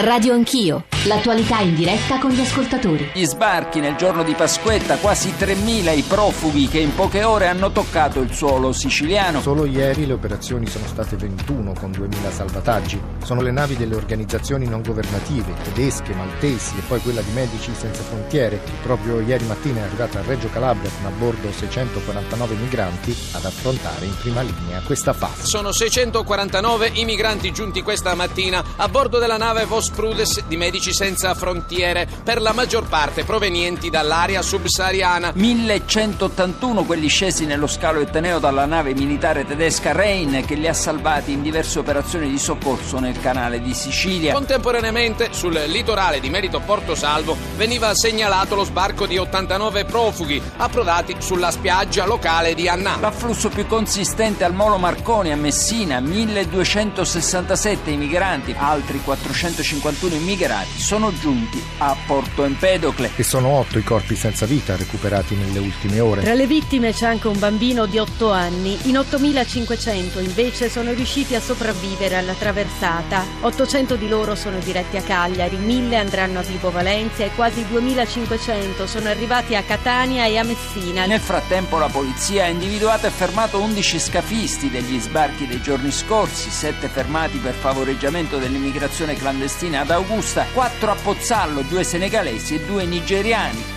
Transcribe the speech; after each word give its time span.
Radio 0.00 0.32
Anch'io, 0.32 0.84
l'attualità 1.04 1.60
in 1.60 1.74
diretta 1.74 2.18
con 2.18 2.30
gli 2.30 2.40
ascoltatori. 2.40 3.10
Gli 3.14 3.24
sbarchi 3.24 3.80
nel 3.80 3.94
giorno 3.96 4.24
di 4.24 4.34
Pasquetta, 4.34 4.96
quasi 4.96 5.32
3.000 5.38 5.96
i 5.96 6.02
profughi 6.02 6.68
che 6.68 6.78
in 6.78 6.94
poche 6.94 7.22
ore 7.22 7.46
hanno 7.46 7.70
toccato 7.70 8.20
il 8.20 8.32
suolo 8.32 8.72
siciliano. 8.72 9.40
Solo 9.40 9.64
ieri 9.64 10.06
le 10.06 10.14
operazioni 10.14 10.66
sono 10.66 10.86
state 10.86 11.16
21 11.16 11.72
con 11.78 11.90
2.000 11.90 12.32
salvataggi. 12.32 13.00
Sono 13.22 13.42
le 13.42 13.50
navi 13.50 13.76
delle 13.76 13.94
organizzazioni 13.94 14.66
non 14.66 14.82
governative, 14.82 15.54
tedesche, 15.62 16.14
maltesi 16.14 16.76
e 16.78 16.82
poi 16.86 17.00
quella 17.00 17.20
di 17.20 17.30
Medici 17.32 17.70
Senza 17.76 18.02
Frontiere. 18.02 18.60
Proprio 18.82 19.20
ieri 19.20 19.44
mattina 19.44 19.80
è 19.80 19.84
arrivata 19.84 20.18
a 20.18 20.22
Reggio 20.22 20.48
Calabria 20.50 20.90
con 20.96 21.06
a 21.06 21.14
bordo 21.16 21.52
649 21.52 22.54
migranti 22.56 23.16
ad 23.32 23.44
affrontare 23.44 24.04
in 24.04 24.16
prima 24.20 24.42
linea 24.42 24.80
questa 24.80 25.12
fase. 25.12 25.44
Sono 25.46 25.70
649 25.70 26.90
i 26.94 27.04
migranti 27.04 27.52
giunti 27.52 27.82
questa 27.82 28.14
mattina 28.14 28.64
a 28.76 28.88
bordo 28.88 29.18
della 29.18 29.36
nave 29.36 29.64
Vosprudes 29.64 30.44
di 30.46 30.56
Medici 30.56 30.87
Senza 30.92 31.34
Frontiere, 31.34 32.08
per 32.22 32.40
la 32.40 32.52
maggior 32.52 32.88
parte 32.88 33.24
provenienti 33.24 33.90
dall'area 33.90 34.42
subsahariana. 34.42 35.32
1181 35.34 36.84
quelli 36.84 37.08
scesi 37.08 37.46
nello 37.46 37.66
scalo 37.66 38.00
etneo 38.00 38.38
dalla 38.38 38.66
nave 38.66 38.94
militare 38.94 39.44
tedesca 39.44 39.92
Rhein 39.92 40.44
che 40.46 40.54
li 40.54 40.68
ha 40.68 40.72
salvati 40.72 41.32
in 41.32 41.42
diverse 41.42 41.78
operazioni 41.78 42.28
di 42.28 42.38
soccorso 42.38 42.98
nel 42.98 43.20
canale 43.20 43.60
di 43.60 43.74
Sicilia. 43.74 44.32
Contemporaneamente 44.32 45.28
sul 45.32 45.52
litorale 45.52 46.20
di 46.20 46.30
Merito 46.30 46.60
Porto 46.60 46.94
Salvo 46.94 47.36
veniva 47.56 47.94
segnalato 47.94 48.54
lo 48.54 48.64
sbarco 48.64 49.06
di 49.06 49.18
89 49.18 49.84
profughi 49.84 50.40
approdati 50.56 51.16
sulla 51.18 51.50
spiaggia 51.50 52.06
locale 52.06 52.54
di 52.54 52.68
Annà. 52.68 52.96
L'afflusso 53.00 53.48
più 53.48 53.66
consistente 53.66 54.44
al 54.44 54.54
Molo 54.54 54.78
Marconi 54.78 55.32
a 55.32 55.36
Messina, 55.36 56.00
1267 56.00 57.90
i 57.90 57.96
migranti, 57.96 58.54
altri 58.56 59.00
451 59.02 60.14
immigrati 60.14 60.77
sono 60.78 61.12
giunti 61.12 61.62
a 61.78 61.94
Porto 62.08 62.42
Empedocle. 62.42 63.10
E 63.16 63.22
sono 63.22 63.48
otto 63.48 63.76
i 63.76 63.84
corpi 63.84 64.16
senza 64.16 64.46
vita 64.46 64.74
recuperati 64.76 65.34
nelle 65.34 65.58
ultime 65.58 66.00
ore. 66.00 66.22
Tra 66.22 66.32
le 66.32 66.46
vittime 66.46 66.94
c'è 66.94 67.04
anche 67.04 67.28
un 67.28 67.38
bambino 67.38 67.84
di 67.84 67.98
8 67.98 68.32
anni. 68.32 68.78
In 68.84 68.96
8500 68.96 70.20
invece 70.20 70.70
sono 70.70 70.94
riusciti 70.94 71.34
a 71.34 71.40
sopravvivere 71.40 72.16
alla 72.16 72.32
traversata. 72.32 73.22
800 73.42 73.96
di 73.96 74.08
loro 74.08 74.34
sono 74.36 74.58
diretti 74.58 74.96
a 74.96 75.02
Cagliari, 75.02 75.56
1000 75.56 75.96
andranno 75.96 76.38
a 76.38 76.42
Vibo 76.42 76.70
Valencia 76.70 77.24
e 77.24 77.30
quasi 77.34 77.66
2500 77.66 78.86
sono 78.86 79.10
arrivati 79.10 79.54
a 79.54 79.62
Catania 79.62 80.24
e 80.24 80.38
a 80.38 80.44
Messina. 80.44 81.04
Nel 81.04 81.20
frattempo 81.20 81.76
la 81.76 81.88
polizia 81.88 82.44
ha 82.44 82.48
individuato 82.48 83.06
e 83.06 83.10
fermato 83.10 83.60
11 83.60 83.98
scafisti 83.98 84.70
degli 84.70 84.98
sbarchi 84.98 85.46
dei 85.46 85.60
giorni 85.60 85.92
scorsi, 85.92 86.48
7 86.48 86.88
fermati 86.88 87.36
per 87.36 87.52
favoreggiamento 87.52 88.38
dell'immigrazione 88.38 89.14
clandestina 89.14 89.80
ad 89.80 89.90
Augusta, 89.90 90.46
4 90.54 90.90
a 90.90 90.94
Pozzallo, 90.94 91.60
2 91.60 91.84
senegalesi 91.98 92.54
e 92.54 92.60
2 92.60 92.84
nigeriani. 92.84 93.76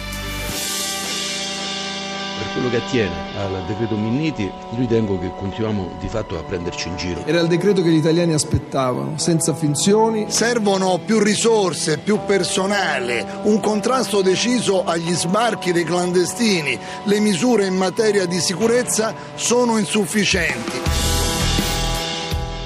Per 2.37 2.53
quello 2.53 2.69
che 2.69 2.77
attiene 2.77 3.15
al 3.35 3.63
decreto 3.65 3.95
Minniti, 3.95 4.43
io 4.43 4.77
ritengo 4.77 5.17
che 5.17 5.31
continuiamo 5.35 5.93
di 5.99 6.07
fatto 6.07 6.37
a 6.37 6.43
prenderci 6.43 6.87
in 6.87 6.97
giro. 6.97 7.25
Era 7.25 7.39
il 7.39 7.47
decreto 7.47 7.81
che 7.81 7.89
gli 7.89 7.97
italiani 7.97 8.33
aspettavano, 8.33 9.17
senza 9.17 9.55
finzioni. 9.55 10.25
Servono 10.29 10.99
più 11.03 11.19
risorse, 11.19 11.97
più 11.97 12.19
personale, 12.27 13.25
un 13.43 13.59
contrasto 13.59 14.21
deciso 14.21 14.83
agli 14.85 15.13
sbarchi 15.13 15.71
dei 15.71 15.83
clandestini. 15.83 16.77
Le 17.05 17.19
misure 17.19 17.65
in 17.65 17.75
materia 17.75 18.27
di 18.27 18.39
sicurezza 18.39 19.15
sono 19.33 19.79
insufficienti. 19.79 21.20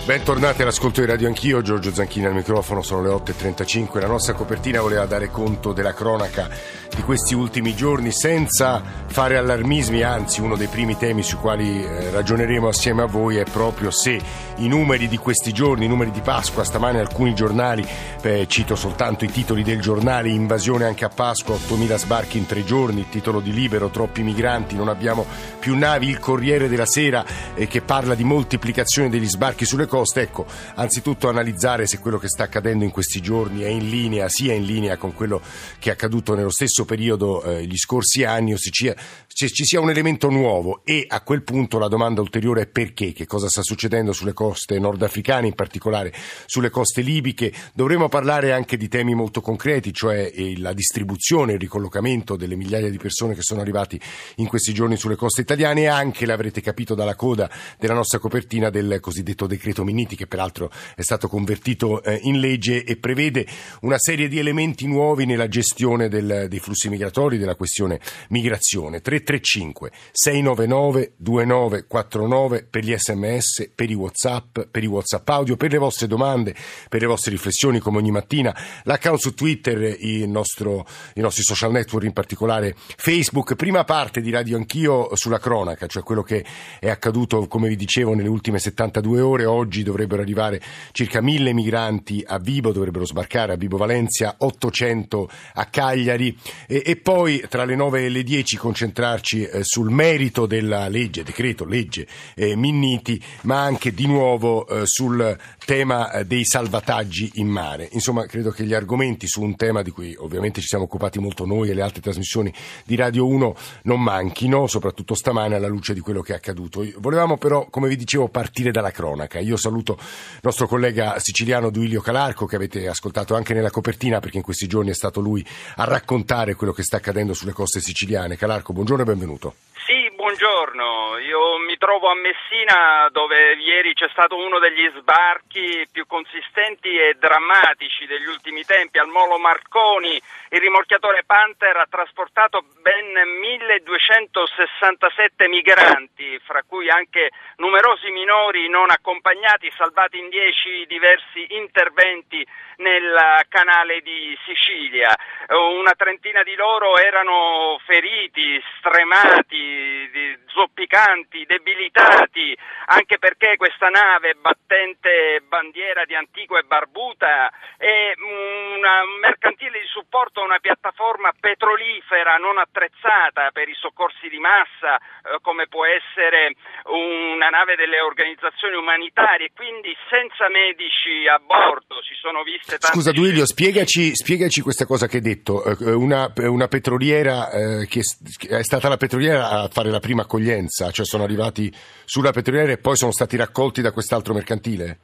Bentornati 0.05 0.61
all'ascolto 0.61 0.99
di 1.01 1.07
Radio 1.07 1.27
Anch'io, 1.27 1.63
Giorgio 1.63 1.91
Zanchini 1.91 2.27
al 2.27 2.35
microfono, 2.35 2.83
sono 2.83 3.01
le 3.01 3.09
8.35. 3.09 3.99
La 3.99 4.05
nostra 4.05 4.33
copertina 4.33 4.79
voleva 4.79 5.07
dare 5.07 5.31
conto 5.31 5.73
della 5.73 5.95
cronaca 5.95 6.47
di 6.95 7.01
questi 7.01 7.33
ultimi 7.33 7.75
giorni 7.75 8.11
senza 8.11 8.81
fare 9.07 9.35
allarmismi, 9.35 10.03
anzi 10.03 10.41
uno 10.41 10.55
dei 10.55 10.67
primi 10.67 10.95
temi 10.95 11.23
sui 11.23 11.37
quali 11.39 11.83
eh, 11.83 12.11
ragioneremo 12.11 12.67
assieme 12.67 13.01
a 13.01 13.05
voi 13.05 13.37
è 13.37 13.43
proprio 13.43 13.89
se 13.91 14.19
i 14.57 14.67
numeri 14.67 15.07
di 15.07 15.17
questi 15.17 15.51
giorni, 15.51 15.85
i 15.85 15.87
numeri 15.89 16.11
di 16.11 16.21
Pasqua, 16.21 16.63
stamane 16.63 16.99
alcuni 16.99 17.33
giornali, 17.33 17.85
eh, 18.21 18.45
cito 18.47 18.75
soltanto 18.75 19.25
i 19.25 19.31
titoli 19.31 19.63
del 19.63 19.81
giornale, 19.81 20.29
invasione 20.29 20.85
anche 20.85 21.03
a 21.03 21.09
Pasqua, 21.09 21.55
8.000 21.55 21.95
sbarchi 21.95 22.37
in 22.37 22.45
tre 22.45 22.63
giorni, 22.63 23.09
titolo 23.09 23.39
di 23.39 23.51
libero, 23.51 23.89
troppi 23.89 24.21
migranti, 24.21 24.75
non 24.75 24.87
abbiamo 24.87 25.25
più 25.59 25.75
navi, 25.75 26.07
il 26.07 26.19
Corriere 26.19 26.69
della 26.69 26.85
Sera 26.85 27.25
eh, 27.55 27.67
che 27.67 27.81
parla 27.81 28.15
di 28.15 28.23
moltiplicazione 28.23 29.09
degli 29.09 29.27
sbarchi 29.27 29.65
sulle 29.65 29.87
coste, 29.95 30.23
ecco, 30.23 30.45
anzitutto 30.75 31.29
analizzare 31.29 31.87
se 31.87 31.99
quello 31.99 32.17
che 32.17 32.27
sta 32.27 32.43
accadendo 32.43 32.83
in 32.83 32.91
questi 32.91 33.21
giorni 33.21 33.61
è 33.61 33.69
in 33.69 33.89
linea, 33.89 34.27
sia 34.27 34.53
in 34.53 34.65
linea 34.65 34.97
con 34.97 35.13
quello 35.13 35.41
che 35.79 35.89
è 35.89 35.93
accaduto 35.93 36.35
nello 36.35 36.49
stesso 36.49 36.83
periodo 36.83 37.41
eh, 37.41 37.65
gli 37.65 37.77
scorsi 37.77 38.25
anni 38.25 38.51
o 38.51 38.57
se 38.57 38.71
ci, 38.71 38.93
se 39.25 39.47
ci 39.47 39.63
sia 39.63 39.79
un 39.79 39.89
elemento 39.89 40.29
nuovo 40.29 40.81
e 40.83 41.05
a 41.07 41.21
quel 41.21 41.43
punto 41.43 41.77
la 41.77 41.87
domanda 41.87 42.19
ulteriore 42.19 42.63
è 42.63 42.67
perché, 42.67 43.13
che 43.13 43.25
cosa 43.25 43.47
sta 43.47 43.61
succedendo 43.61 44.11
sulle 44.11 44.33
coste 44.33 44.77
nordafricane, 44.79 45.47
in 45.47 45.55
particolare 45.55 46.13
sulle 46.45 46.69
coste 46.69 46.99
libiche. 46.99 47.53
Dovremo 47.73 48.09
parlare 48.09 48.51
anche 48.51 48.75
di 48.75 48.89
temi 48.89 49.15
molto 49.15 49.39
concreti, 49.39 49.93
cioè 49.93 50.29
eh, 50.35 50.59
la 50.59 50.73
distribuzione, 50.73 51.53
il 51.53 51.59
ricollocamento 51.59 52.35
delle 52.35 52.57
migliaia 52.57 52.89
di 52.89 52.97
persone 52.97 53.33
che 53.33 53.43
sono 53.43 53.61
arrivati 53.61 53.97
in 54.35 54.47
questi 54.47 54.73
giorni 54.73 54.97
sulle 54.97 55.15
coste 55.15 55.39
italiane 55.39 55.83
e 55.83 55.87
anche, 55.87 56.25
l'avrete 56.25 56.59
capito 56.59 56.95
dalla 56.95 57.15
coda 57.15 57.49
della 57.79 57.93
nostra 57.93 58.19
copertina, 58.19 58.69
del 58.69 58.97
cosiddetto 58.99 59.47
decreto 59.47 59.83
Minniti, 59.85 60.15
che 60.17 60.27
peraltro 60.27 60.69
è 60.95 61.01
stato 61.01 61.29
convertito 61.29 62.03
eh, 62.03 62.19
in 62.23 62.39
legge 62.39 62.83
e 62.83 62.97
prevede 62.97 63.47
una 63.81 63.97
serie 63.97 64.27
di 64.27 64.39
elementi 64.39 64.87
nuovi 64.87 65.25
nella 65.25 65.47
gestione 65.47 66.09
del, 66.09 66.47
dei 66.49 66.59
flussi 66.59 66.89
migratori, 66.89 67.37
della 67.37 67.55
questione 67.55 67.99
migrazione. 68.29 68.99
335 68.99 69.91
699 70.11 71.13
2949 71.17 72.67
per 72.69 72.83
gli 72.83 72.95
sms, 72.95 73.71
per 73.73 73.89
i 73.89 73.93
whatsapp, 73.93 74.59
per 74.59 74.83
i 74.83 74.87
whatsapp 74.87 75.27
audio, 75.29 75.55
per 75.55 75.71
le 75.71 75.77
vostre 75.77 76.07
domande, 76.07 76.55
per 76.89 77.01
le 77.01 77.07
vostre 77.07 77.31
riflessioni 77.31 77.79
come 77.79 77.97
ogni 77.97 78.11
mattina, 78.11 78.55
l'account 78.83 79.19
su 79.19 79.33
Twitter, 79.33 79.97
nostro, 80.27 80.85
i 81.15 81.21
nostri 81.21 81.43
social 81.43 81.71
network, 81.71 82.05
in 82.05 82.13
particolare 82.13 82.75
Facebook. 82.75 83.55
Prima 83.55 83.83
parte 83.83 84.21
di 84.21 84.31
Radio 84.31 84.57
Anch'io 84.57 85.15
sulla 85.15 85.39
cronaca, 85.39 85.87
cioè 85.87 86.03
quello 86.03 86.23
che 86.23 86.43
è 86.79 86.89
accaduto, 86.89 87.47
come 87.47 87.67
vi 87.67 87.75
dicevo, 87.75 88.13
nelle 88.13 88.29
ultime 88.29 88.59
72 88.59 89.21
ore. 89.21 89.45
Oggi 89.45 89.74
dovrebbero 89.83 90.21
arrivare 90.21 90.61
circa 90.91 91.21
1000 91.21 91.53
migranti 91.53 92.23
a 92.25 92.39
Vibo, 92.39 92.71
dovrebbero 92.71 93.05
sbarcare 93.05 93.53
a 93.53 93.55
Vibo 93.55 93.77
Valencia, 93.77 94.35
800 94.37 95.29
a 95.53 95.65
Cagliari 95.65 96.37
e, 96.67 96.83
e 96.85 96.95
poi 96.95 97.43
tra 97.49 97.65
le 97.65 97.75
9 97.75 98.05
e 98.05 98.09
le 98.09 98.23
10 98.23 98.57
concentrarci 98.57 99.43
eh, 99.43 99.63
sul 99.63 99.89
merito 99.89 100.45
della 100.45 100.87
legge, 100.87 101.23
decreto, 101.23 101.65
legge 101.65 102.07
eh, 102.35 102.55
Minniti, 102.55 103.21
ma 103.41 103.61
anche 103.61 103.93
di 103.93 104.07
nuovo 104.07 104.67
eh, 104.67 104.85
sul 104.85 105.37
tema 105.65 106.11
eh, 106.11 106.25
dei 106.25 106.45
salvataggi 106.45 107.33
in 107.35 107.47
mare. 107.47 107.89
Insomma, 107.91 108.25
credo 108.25 108.51
che 108.51 108.63
gli 108.63 108.73
argomenti 108.73 109.27
su 109.27 109.41
un 109.41 109.55
tema 109.55 109.81
di 109.81 109.91
cui 109.91 110.15
ovviamente 110.17 110.61
ci 110.61 110.67
siamo 110.67 110.85
occupati 110.85 111.19
molto 111.19 111.45
noi 111.45 111.69
e 111.69 111.73
le 111.73 111.81
altre 111.81 112.01
trasmissioni 112.01 112.53
di 112.83 112.95
Radio 112.95 113.27
1 113.27 113.55
non 113.83 114.01
manchino, 114.01 114.67
soprattutto 114.67 115.15
stamane 115.15 115.55
alla 115.55 115.67
luce 115.67 115.93
di 115.93 115.99
quello 115.99 116.21
che 116.21 116.33
è 116.33 116.35
accaduto. 116.35 116.85
Volevamo 116.97 117.37
però, 117.37 117.67
come 117.69 117.87
vi 117.87 117.95
dicevo, 117.95 118.27
partire 118.27 118.71
dalla 118.71 118.91
cronaca. 118.91 119.39
Io 119.39 119.57
saluto 119.65 119.97
il 119.99 120.39
nostro 120.41 120.67
collega 120.67 121.17
siciliano 121.17 121.71
Duilio 121.71 122.01
Calarco, 122.01 122.45
che 122.45 122.55
avete 122.55 122.87
ascoltato 122.87 123.35
anche 123.35 123.53
nella 123.53 123.71
copertina, 123.71 124.19
perché 124.19 124.37
in 124.37 124.43
questi 124.43 124.67
giorni 124.67 124.91
è 124.91 124.93
stato 124.93 125.21
lui 125.21 125.45
a 125.77 125.83
raccontare 125.85 126.53
quello 126.53 126.73
che 126.73 126.83
sta 126.83 126.97
accadendo 126.97 127.33
sulle 127.33 127.51
coste 127.51 127.79
siciliane. 127.79 128.37
Calarco, 128.37 128.73
buongiorno 128.73 129.01
e 129.01 129.05
benvenuto. 129.05 129.55
Sì, 129.85 130.04
buongiorno. 130.25 131.19
Io 131.19 131.59
mi 131.59 131.77
trovo 131.77 132.09
a 132.09 132.15
Messina 132.15 133.07
dove 133.11 133.53
ieri 133.57 133.93
c'è 133.93 134.09
stato 134.09 134.35
uno 134.35 134.57
degli 134.57 134.91
sbarchi 134.97 135.87
più 135.91 136.07
consistenti 136.07 136.97
e 136.97 137.15
drammatici 137.19 138.07
degli 138.07 138.25
ultimi 138.25 138.63
tempi. 138.63 138.97
Al 138.97 139.07
Molo 139.07 139.37
Marconi 139.37 140.19
il 140.49 140.59
rimorchiatore 140.59 141.25
Panther 141.27 141.77
ha 141.77 141.85
trasportato 141.87 142.65
ben 142.81 143.37
1267 143.39 145.47
migranti, 145.47 146.39
fra 146.43 146.63
cui 146.67 146.89
anche 146.89 147.29
numerosi 147.57 148.09
minori 148.09 148.67
non 148.67 148.89
accompagnati, 148.89 149.71
salvati 149.77 150.17
in 150.17 150.29
10 150.29 150.87
diversi 150.87 151.45
interventi 151.49 152.43
nel 152.77 153.45
canale 153.47 154.01
di 154.01 154.35
Sicilia. 154.43 155.15
Una 155.49 155.93
trentina 155.95 156.41
di 156.43 156.55
loro 156.55 156.97
erano 156.97 157.79
feriti, 157.85 158.61
stremati, 158.77 160.09
zoppicanti, 160.47 161.45
debilitati, 161.45 162.57
anche 162.87 163.17
perché 163.17 163.55
questa 163.57 163.89
nave 163.89 164.35
battente 164.35 165.41
bandiera 165.47 166.05
di 166.05 166.15
Antigua 166.15 166.59
e 166.59 166.63
Barbuta 166.63 167.51
è 167.77 168.13
un 168.17 168.44
una, 168.85 169.01
un 169.01 169.17
mercantile 169.19 169.81
di 169.81 169.89
supporto 169.89 170.41
a 170.41 170.45
una 170.45 170.61
piattaforma 170.61 171.33
petrolifera 171.33 172.37
non 172.37 172.61
attrezzata 172.61 173.49
per 173.49 173.67
i 173.67 173.73
soccorsi 173.73 174.29
di 174.29 174.37
massa, 174.37 175.01
eh, 175.01 175.41
come 175.41 175.65
può 175.65 175.85
essere 175.89 176.53
una 176.93 177.49
nave 177.49 177.75
delle 177.75 177.99
organizzazioni 177.99 178.77
umanitarie, 178.77 179.49
quindi 179.57 179.89
senza 180.05 180.47
medici 180.53 181.25
a 181.25 181.41
bordo. 181.41 181.97
Si 182.05 182.13
sono 182.13 182.43
viste 182.45 182.77
tante. 182.77 182.93
Scusa 182.93 183.11
Duilio, 183.11 183.45
spiegaci, 183.45 184.13
spiegaci 184.13 184.61
questa 184.61 184.85
cosa 184.85 185.07
che 185.07 185.17
hai 185.17 185.25
detto. 185.25 185.65
Eh, 185.65 185.91
una, 185.91 186.29
una 186.45 186.67
petroliera 186.67 187.49
eh, 187.49 187.87
che 187.89 188.01
è 188.05 188.63
stata 188.63 188.87
la 188.87 188.97
petroliera 188.97 189.49
a 189.49 189.67
fare 189.67 189.89
la 189.89 189.99
prima 189.99 190.21
accoglienza, 190.21 190.91
cioè 190.91 191.05
sono 191.05 191.23
arrivati 191.23 191.73
sulla 192.05 192.31
petroliera 192.31 192.71
e 192.71 192.77
poi 192.77 192.95
sono 192.95 193.11
stati 193.11 193.35
raccolti 193.35 193.81
da 193.81 193.91
quest'altro 193.91 194.33
mercantile? 194.33 194.99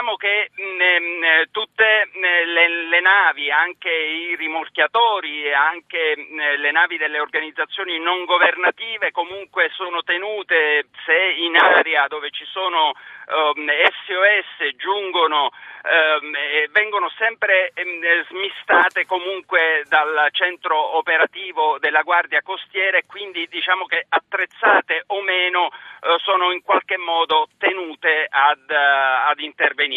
Diciamo 0.00 0.16
che 0.16 0.50
mh, 0.54 0.62
mm, 0.62 1.24
eh, 1.24 1.48
tutte 1.50 2.08
le, 2.14 2.68
le, 2.88 3.00
navi, 3.00 3.50
anche 3.50 3.90
i 3.90 4.34
rimorchiatori 4.34 5.44
e 5.44 5.52
anche 5.52 6.14
mh, 6.16 6.56
le 6.56 6.70
navi 6.70 6.96
delle 6.96 7.20
organizzazioni 7.20 7.98
non 7.98 8.24
governative 8.24 9.10
comunque 9.10 9.68
sono 9.74 10.02
tenute 10.02 10.86
se 11.04 11.34
in 11.36 11.54
area 11.56 12.06
dove 12.08 12.30
ci 12.30 12.46
sono 12.46 12.92
um, 13.30 13.68
ehm, 13.68 13.90
SOS 14.06 14.76
giungono 14.76 15.50
um, 15.82 16.34
e 16.34 16.68
vengono 16.72 17.10
sempre 17.16 17.72
um, 17.76 18.00
smistate 18.28 19.06
comunque 19.06 19.84
dal 19.88 20.28
centro 20.32 20.96
operativo 20.96 21.78
della 21.78 22.02
Guardia 22.02 22.42
Costiera 22.42 22.98
e 22.98 23.04
quindi 23.06 23.46
diciamo 23.48 23.84
che 23.86 24.06
attrezzate 24.08 25.04
o 25.08 25.22
meno 25.22 25.66
uh, 25.66 26.18
sono 26.18 26.52
in 26.52 26.62
qualche 26.62 26.96
modo 26.96 27.48
tenute 27.58 28.26
ad, 28.28 28.68
uh, 28.68 29.30
ad 29.30 29.38
intervenire. 29.40 29.89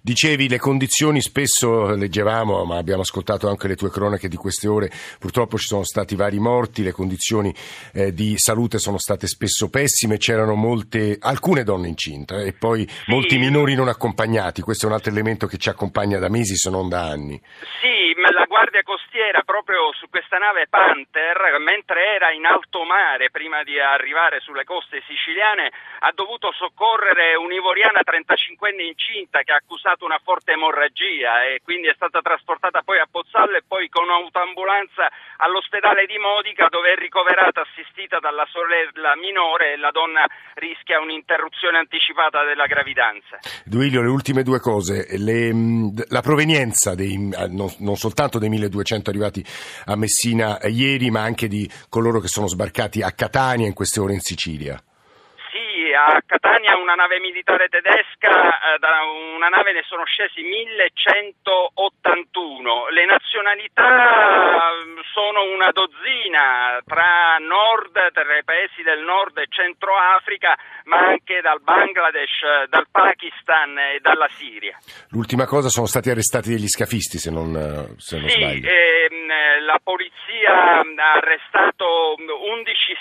Dicevi 0.00 0.48
le 0.48 0.58
condizioni 0.58 1.22
spesso 1.22 1.94
leggevamo, 1.94 2.64
ma 2.64 2.76
abbiamo 2.76 3.02
ascoltato 3.02 3.48
anche 3.48 3.68
le 3.68 3.76
tue 3.76 3.90
cronache 3.90 4.28
di 4.28 4.36
queste 4.36 4.68
ore, 4.68 4.90
purtroppo 5.18 5.56
ci 5.56 5.66
sono 5.66 5.84
stati 5.84 6.14
vari 6.14 6.38
morti, 6.38 6.82
le 6.82 6.92
condizioni 6.92 7.54
eh, 7.92 8.12
di 8.12 8.34
salute 8.36 8.78
sono 8.78 8.98
state 8.98 9.26
spesso 9.26 9.70
pessime, 9.70 10.18
c'erano 10.18 10.54
molte, 10.54 11.16
alcune 11.20 11.62
donne 11.62 11.88
incinte 11.88 12.42
eh, 12.42 12.48
e 12.48 12.52
poi 12.52 12.86
sì. 12.86 13.10
molti 13.10 13.38
minori 13.38 13.74
non 13.74 13.88
accompagnati, 13.88 14.60
questo 14.60 14.86
è 14.86 14.88
un 14.88 14.94
altro 14.94 15.10
elemento 15.10 15.46
che 15.46 15.56
ci 15.56 15.68
accompagna 15.68 16.18
da 16.18 16.28
mesi 16.28 16.56
se 16.56 16.68
non 16.68 16.88
da 16.88 17.08
anni. 17.08 17.40
Sì, 17.80 18.12
la 18.20 18.46
Guardia 18.62 18.84
Costiera 18.86 19.42
proprio 19.42 19.90
su 19.98 20.08
questa 20.08 20.38
nave 20.38 20.68
Panther, 20.70 21.58
mentre 21.58 22.14
era 22.14 22.30
in 22.30 22.46
alto 22.46 22.84
mare 22.84 23.28
prima 23.28 23.64
di 23.64 23.74
arrivare 23.80 24.38
sulle 24.38 24.62
coste 24.62 25.02
siciliane, 25.02 25.72
ha 25.98 26.12
dovuto 26.14 26.52
soccorrere 26.54 27.34
un'ivoriana 27.34 28.06
35enne 28.06 28.86
incinta 28.86 29.42
che 29.42 29.50
ha 29.50 29.56
accusato 29.56 30.04
una 30.04 30.20
forte 30.22 30.52
emorragia 30.52 31.42
e 31.42 31.58
quindi 31.64 31.88
è 31.88 31.94
stata 31.96 32.22
trasportata 32.22 32.82
poi 32.86 33.00
a 33.00 33.08
Pozzallo 33.10 33.56
e 33.58 33.66
poi 33.66 33.88
con 33.88 34.04
un'autoambulanza 34.04 35.10
all'ospedale 35.42 36.06
di 36.06 36.18
Modica 36.18 36.68
dove 36.70 36.92
è 36.92 36.96
ricoverata 36.96 37.66
assistita 37.66 38.20
dalla 38.20 38.46
sorella 38.46 39.16
minore 39.16 39.72
e 39.72 39.76
la 39.76 39.90
donna 39.90 40.22
rischia 40.54 41.00
un'interruzione 41.00 41.78
anticipata 41.78 42.44
della 42.44 42.66
gravidanza. 42.66 43.42
Duilio, 43.66 44.02
le 44.02 44.14
ultime 44.14 44.44
due 44.44 44.60
cose, 44.60 45.18
le, 45.18 45.50
la 46.06 46.22
provenienza 46.22 46.94
dei, 46.94 47.18
non, 47.50 47.66
non 47.82 47.96
soltanto 47.96 48.38
dei 48.38 48.50
1200 48.52 49.10
arrivati 49.10 49.44
a 49.86 49.96
Messina 49.96 50.58
ieri, 50.64 51.10
ma 51.10 51.22
anche 51.22 51.48
di 51.48 51.68
coloro 51.88 52.20
che 52.20 52.28
sono 52.28 52.46
sbarcati 52.46 53.02
a 53.02 53.12
Catania 53.12 53.66
in 53.66 53.72
queste 53.72 54.00
ore 54.00 54.14
in 54.14 54.20
Sicilia 54.20 54.82
a 55.94 56.20
Catania 56.24 56.76
una 56.76 56.94
nave 56.94 57.18
militare 57.20 57.68
tedesca, 57.68 58.28
eh, 58.28 58.78
da 58.78 59.02
una 59.36 59.48
nave 59.48 59.72
ne 59.72 59.82
sono 59.86 60.04
scesi 60.04 60.42
1181. 60.42 62.88
Le 62.88 63.06
nazionalità 63.06 64.72
mm, 64.84 64.98
sono 65.12 65.42
una 65.52 65.70
dozzina 65.70 66.80
tra 66.84 67.36
nord, 67.38 68.12
tra 68.12 68.36
i 68.36 68.44
paesi 68.44 68.82
del 68.82 69.02
nord 69.02 69.38
e 69.38 69.46
centro 69.48 69.96
Africa, 69.96 70.54
ma 70.84 70.98
anche 70.98 71.40
dal 71.40 71.62
Bangladesh, 71.62 72.66
dal 72.68 72.86
Pakistan 72.90 73.78
e 73.78 74.00
dalla 74.00 74.28
Siria. 74.28 74.76
L'ultima 75.10 75.46
cosa, 75.46 75.68
sono 75.68 75.86
stati 75.86 76.10
arrestati 76.10 76.50
degli 76.50 76.68
scafisti, 76.68 77.18
se 77.18 77.30
non, 77.30 77.56
eh, 77.56 77.94
se 77.98 78.18
non 78.18 78.28
sì, 78.28 78.38
sbaglio. 78.38 78.68
Ehm, 78.68 79.30
la 79.64 79.78
polizia 79.82 80.80
ha 80.80 81.12
arrestato 81.12 82.16
11 82.18 82.96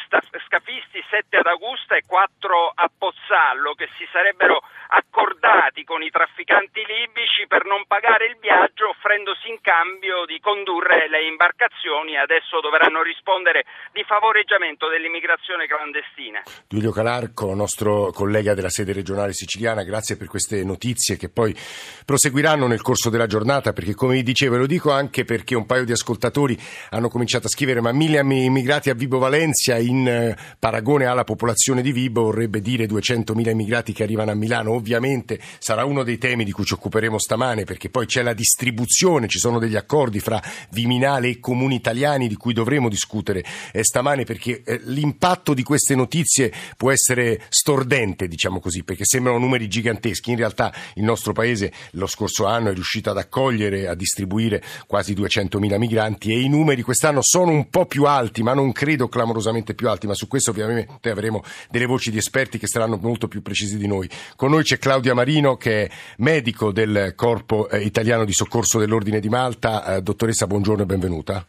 scafisti, 0.47 0.60
7 1.09 1.38
ad 1.38 1.45
Augusta 1.45 1.95
e 1.95 2.03
4 2.05 2.71
a 2.73 2.89
Pozzallo 2.97 3.73
che 3.73 3.88
si 3.97 4.07
sarebbero 4.11 4.61
accordati 4.91 5.83
con 5.83 6.03
i 6.03 6.09
trafficanti 6.11 6.83
libici 6.83 7.47
per 7.47 7.63
non 7.63 7.88
pagare 7.88 8.27
il 8.27 8.38
viaggio 8.39 8.91
offrendosi 8.91 9.47
in 9.47 9.59
cambio 9.63 10.25
di 10.27 10.39
condurre 10.43 11.07
le 11.07 11.23
imbarcazioni 11.31 12.17
adesso 12.19 12.59
dovranno 12.59 13.01
rispondere 13.01 13.63
di 13.95 14.03
favoreggiamento 14.03 14.89
dell'immigrazione 14.89 15.67
clandestina. 15.67 16.43
Giulio 16.67 16.91
Calarco, 16.91 17.55
nostro 17.55 18.11
collega 18.11 18.53
della 18.53 18.69
sede 18.69 18.91
regionale 18.91 19.31
siciliana, 19.31 19.83
grazie 19.83 20.17
per 20.17 20.27
queste 20.27 20.63
notizie 20.63 21.15
che 21.15 21.29
poi 21.29 21.55
proseguiranno 22.03 22.67
nel 22.67 22.81
corso 22.81 23.09
della 23.09 23.27
giornata 23.27 23.71
perché 23.71 23.95
come 23.95 24.15
vi 24.15 24.23
dicevo, 24.23 24.57
lo 24.57 24.67
dico 24.67 24.91
anche 24.91 25.23
perché 25.23 25.55
un 25.55 25.65
paio 25.65 25.85
di 25.85 25.94
ascoltatori 25.94 26.57
hanno 26.91 27.07
cominciato 27.07 27.47
a 27.47 27.49
scrivere 27.49 27.79
ma 27.79 27.94
mille 27.94 28.19
immigrati 28.19 28.89
a 28.89 28.94
Vibo 28.94 29.19
Valencia 29.19 29.77
in 29.77 30.07
eh, 30.07 30.35
paragone 30.59 31.05
alla 31.05 31.23
popolazione 31.23 31.81
di 31.81 31.94
Vibo 31.94 32.23
vorrebbe 32.23 32.59
dire 32.59 32.85
200.000 32.85 33.49
immigrati 33.49 33.94
che 33.94 34.03
arrivano 34.03 34.31
a 34.31 34.35
Milano 34.35 34.81
ovviamente 34.81 35.39
sarà 35.60 35.86
uno 35.86 36.04
dei 36.04 36.18
temi 36.18 36.44
di 36.44 36.51
cui 36.51 36.66
ci 36.66 36.74
occuperemo 36.74 37.18
stamane 37.18 37.63
perché 37.63 37.89
poi 37.89 38.06
c'è 38.06 38.24
la 38.24 38.33
distribuzione, 38.33 39.28
ci 39.28 39.39
sono 39.39 39.60
degli 39.60 39.75
accordi 39.75 40.19
fra 40.19 40.42
Viminale 40.72 41.30
e 41.30 41.39
comuni 41.39 41.75
italiani 41.75 42.28
di 42.28 42.36
cui 42.36 42.54
dovremo 42.54 42.89
discutere 42.89 43.44
eh, 43.72 43.83
stamane 43.83 44.25
perché 44.25 44.63
eh, 44.66 44.81
l'impatto 44.86 45.54
di 45.54 45.63
queste 45.63 45.95
notizie 45.95 46.51
può 46.75 46.92
essere 46.92 47.44
stordente, 47.50 48.28
diciamo 48.28 48.60
così, 48.60 48.83
perché 48.83 49.06
sembrano 49.06 49.38
numeri 49.38 49.68
giganteschi. 49.68 50.31
In 50.31 50.38
realtà 50.38 50.74
il 50.95 51.04
nostro 51.04 51.33
paese 51.33 51.72
lo 51.92 52.07
scorso 52.07 52.45
anno 52.45 52.69
è 52.69 52.74
riuscito 52.74 53.10
ad 53.12 53.18
accogliere, 53.18 53.88
a 53.88 53.95
distribuire 53.95 54.63
quasi 54.88 55.13
200.000 55.13 55.78
migranti 55.78 56.31
e 56.31 56.39
i 56.39 56.50
numeri 56.50 56.81
quest'anno 56.81 57.22
sono 57.22 57.51
un 57.51 57.69
po' 57.69 57.86
più 57.86 58.06
alti, 58.06 58.44
ma 58.44 58.54
non 58.54 58.72
credo 58.72 59.07
clamorosamente 59.07 59.74
più 59.74 59.89
alti, 59.89 60.07
ma 60.07 60.13
su 60.13 60.28
questo 60.28 60.51
ovviamente 60.51 61.10
avremo 61.10 61.44
delle 61.69 61.86
voci 61.86 62.12
di 62.12 62.18
esperti 62.18 62.57
che 62.57 62.68
saranno 62.68 62.98
molto 63.01 63.28
più 63.28 63.42
precisi 63.42 63.78
di 63.78 63.88
noi. 63.88 64.10
Con 64.36 64.51
noi 64.51 64.63
c'è 64.71 64.77
Claudia 64.77 65.13
Marino 65.13 65.57
che 65.57 65.83
è 65.83 65.89
medico 66.19 66.71
del 66.71 67.12
Corpo 67.13 67.68
eh, 67.68 67.81
Italiano 67.81 68.23
di 68.23 68.31
Soccorso 68.31 68.79
dell'Ordine 68.79 69.19
di 69.19 69.27
Malta. 69.27 69.95
Eh, 69.95 70.01
dottoressa, 70.01 70.47
buongiorno 70.47 70.83
e 70.83 70.85
benvenuta. 70.85 71.45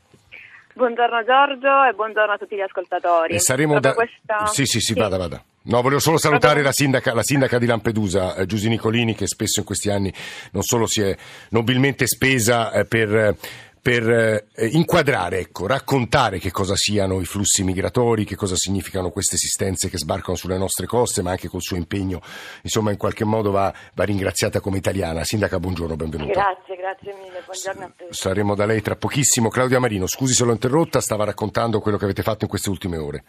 Buongiorno 0.74 1.22
Giorgio 1.24 1.84
e 1.88 1.92
buongiorno 1.94 2.32
a 2.32 2.36
tutti 2.36 2.56
gli 2.56 2.60
ascoltatori. 2.60 3.34
E 3.34 3.38
saremo 3.38 3.78
da... 3.78 3.94
Questa... 3.94 4.46
Sì, 4.46 4.64
sì, 4.64 4.80
sì, 4.80 4.94
sì, 4.94 4.94
vada, 4.94 5.18
vada. 5.18 5.40
No, 5.64 5.80
volevo 5.82 6.00
solo 6.00 6.18
salutare 6.18 6.62
la 6.62 6.72
sindaca, 6.72 7.14
la 7.14 7.22
sindaca, 7.22 7.58
di 7.58 7.66
Lampedusa, 7.66 8.34
eh, 8.34 8.46
Giusy 8.46 8.68
Nicolini, 8.68 9.14
che 9.14 9.28
spesso 9.28 9.60
in 9.60 9.66
questi 9.66 9.88
anni 9.88 10.12
non 10.50 10.64
solo 10.64 10.86
si 10.86 11.02
è 11.02 11.16
nobilmente 11.50 12.08
spesa 12.08 12.72
eh, 12.72 12.84
per 12.86 13.36
per 13.82 14.08
eh, 14.08 14.66
inquadrare, 14.68 15.40
ecco, 15.40 15.66
raccontare 15.66 16.38
che 16.38 16.52
cosa 16.52 16.76
siano 16.76 17.20
i 17.20 17.24
flussi 17.24 17.64
migratori, 17.64 18.24
che 18.24 18.36
cosa 18.36 18.54
significano 18.54 19.10
queste 19.10 19.34
esistenze 19.34 19.90
che 19.90 19.98
sbarcano 19.98 20.36
sulle 20.36 20.56
nostre 20.56 20.86
coste, 20.86 21.20
ma 21.20 21.32
anche 21.32 21.48
col 21.48 21.62
suo 21.62 21.76
impegno, 21.76 22.22
insomma, 22.62 22.92
in 22.92 22.96
qualche 22.96 23.24
modo 23.24 23.50
va, 23.50 23.74
va 23.94 24.04
ringraziata 24.04 24.60
come 24.60 24.78
italiana. 24.78 25.24
Sindaca, 25.24 25.58
buongiorno, 25.58 25.96
benvenuta. 25.96 26.32
Grazie, 26.32 26.76
grazie 26.76 27.12
mille, 27.20 27.42
buongiorno 27.44 27.84
a 27.84 27.92
tutti. 27.96 28.14
Saremo 28.14 28.54
da 28.54 28.66
lei 28.66 28.80
tra 28.82 28.94
pochissimo. 28.94 29.48
Claudia 29.48 29.80
Marino, 29.80 30.06
scusi 30.06 30.32
se 30.32 30.44
l'ho 30.44 30.52
interrotta, 30.52 31.00
stava 31.00 31.24
raccontando 31.24 31.80
quello 31.80 31.98
che 31.98 32.04
avete 32.04 32.22
fatto 32.22 32.44
in 32.44 32.50
queste 32.50 32.70
ultime 32.70 32.98
ore. 32.98 33.24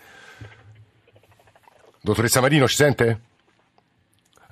Dottoressa 1.99 2.41
Marino, 2.41 2.67
ci 2.67 2.75
sente? 2.75 3.21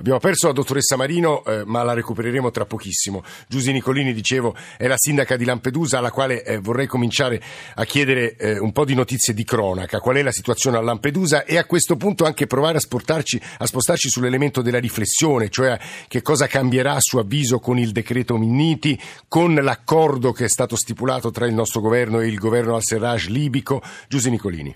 Abbiamo 0.02 0.18
perso 0.18 0.48
la 0.48 0.54
dottoressa 0.54 0.96
Marino, 0.96 1.46
eh, 1.46 1.62
ma 1.64 1.84
la 1.84 1.94
recupereremo 1.94 2.50
tra 2.50 2.66
pochissimo. 2.66 3.22
Giusy 3.48 3.72
Nicolini, 3.72 4.14
dicevo, 4.14 4.56
è 4.76 4.88
la 4.88 4.98
sindaca 4.98 5.36
di 5.38 5.46
Lampedusa, 5.46 6.00
alla 6.00 6.10
quale 6.10 6.44
eh, 6.44 6.58
vorrei 6.58 6.88
cominciare 6.88 7.40
a 7.76 7.86
chiedere 7.86 8.36
eh, 8.36 8.58
un 8.58 8.72
po' 8.72 8.84
di 8.84 8.96
notizie 8.96 9.36
di 9.36 9.44
cronaca. 9.44 10.00
Qual 10.00 10.16
è 10.16 10.24
la 10.24 10.32
situazione 10.32 10.78
a 10.78 10.82
Lampedusa 10.82 11.44
e 11.44 11.60
a 11.60 11.66
questo 11.66 11.98
punto 11.98 12.26
anche 12.26 12.48
provare 12.48 12.80
a, 12.80 12.82
a 12.82 13.66
spostarci 13.68 14.10
sull'elemento 14.10 14.64
della 14.64 14.80
riflessione, 14.80 15.50
cioè 15.50 15.78
che 16.08 16.24
cosa 16.24 16.48
cambierà 16.48 16.94
a 16.94 17.00
suo 17.00 17.20
avviso 17.20 17.60
con 17.60 17.78
il 17.78 17.92
decreto 17.92 18.38
Minniti, 18.38 19.00
con 19.28 19.54
l'accordo 19.54 20.32
che 20.32 20.46
è 20.46 20.50
stato 20.50 20.76
stipulato 20.76 21.30
tra 21.30 21.46
il 21.46 21.54
nostro 21.54 21.80
governo 21.80 22.22
e 22.22 22.28
il 22.28 22.40
governo 22.40 22.74
al-Serraj 22.74 23.28
libico. 23.28 23.84
Giusy 24.08 24.32
Nicolini. 24.32 24.76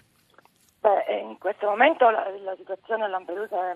Beh, 0.81 1.19
in 1.19 1.39
questo 1.39 1.65
momento 1.65 2.11
la, 2.11 2.25
la 2.43 2.53
situazione 2.55 3.05
a 3.05 3.07
Lampedusa 3.07 3.71
è 3.71 3.75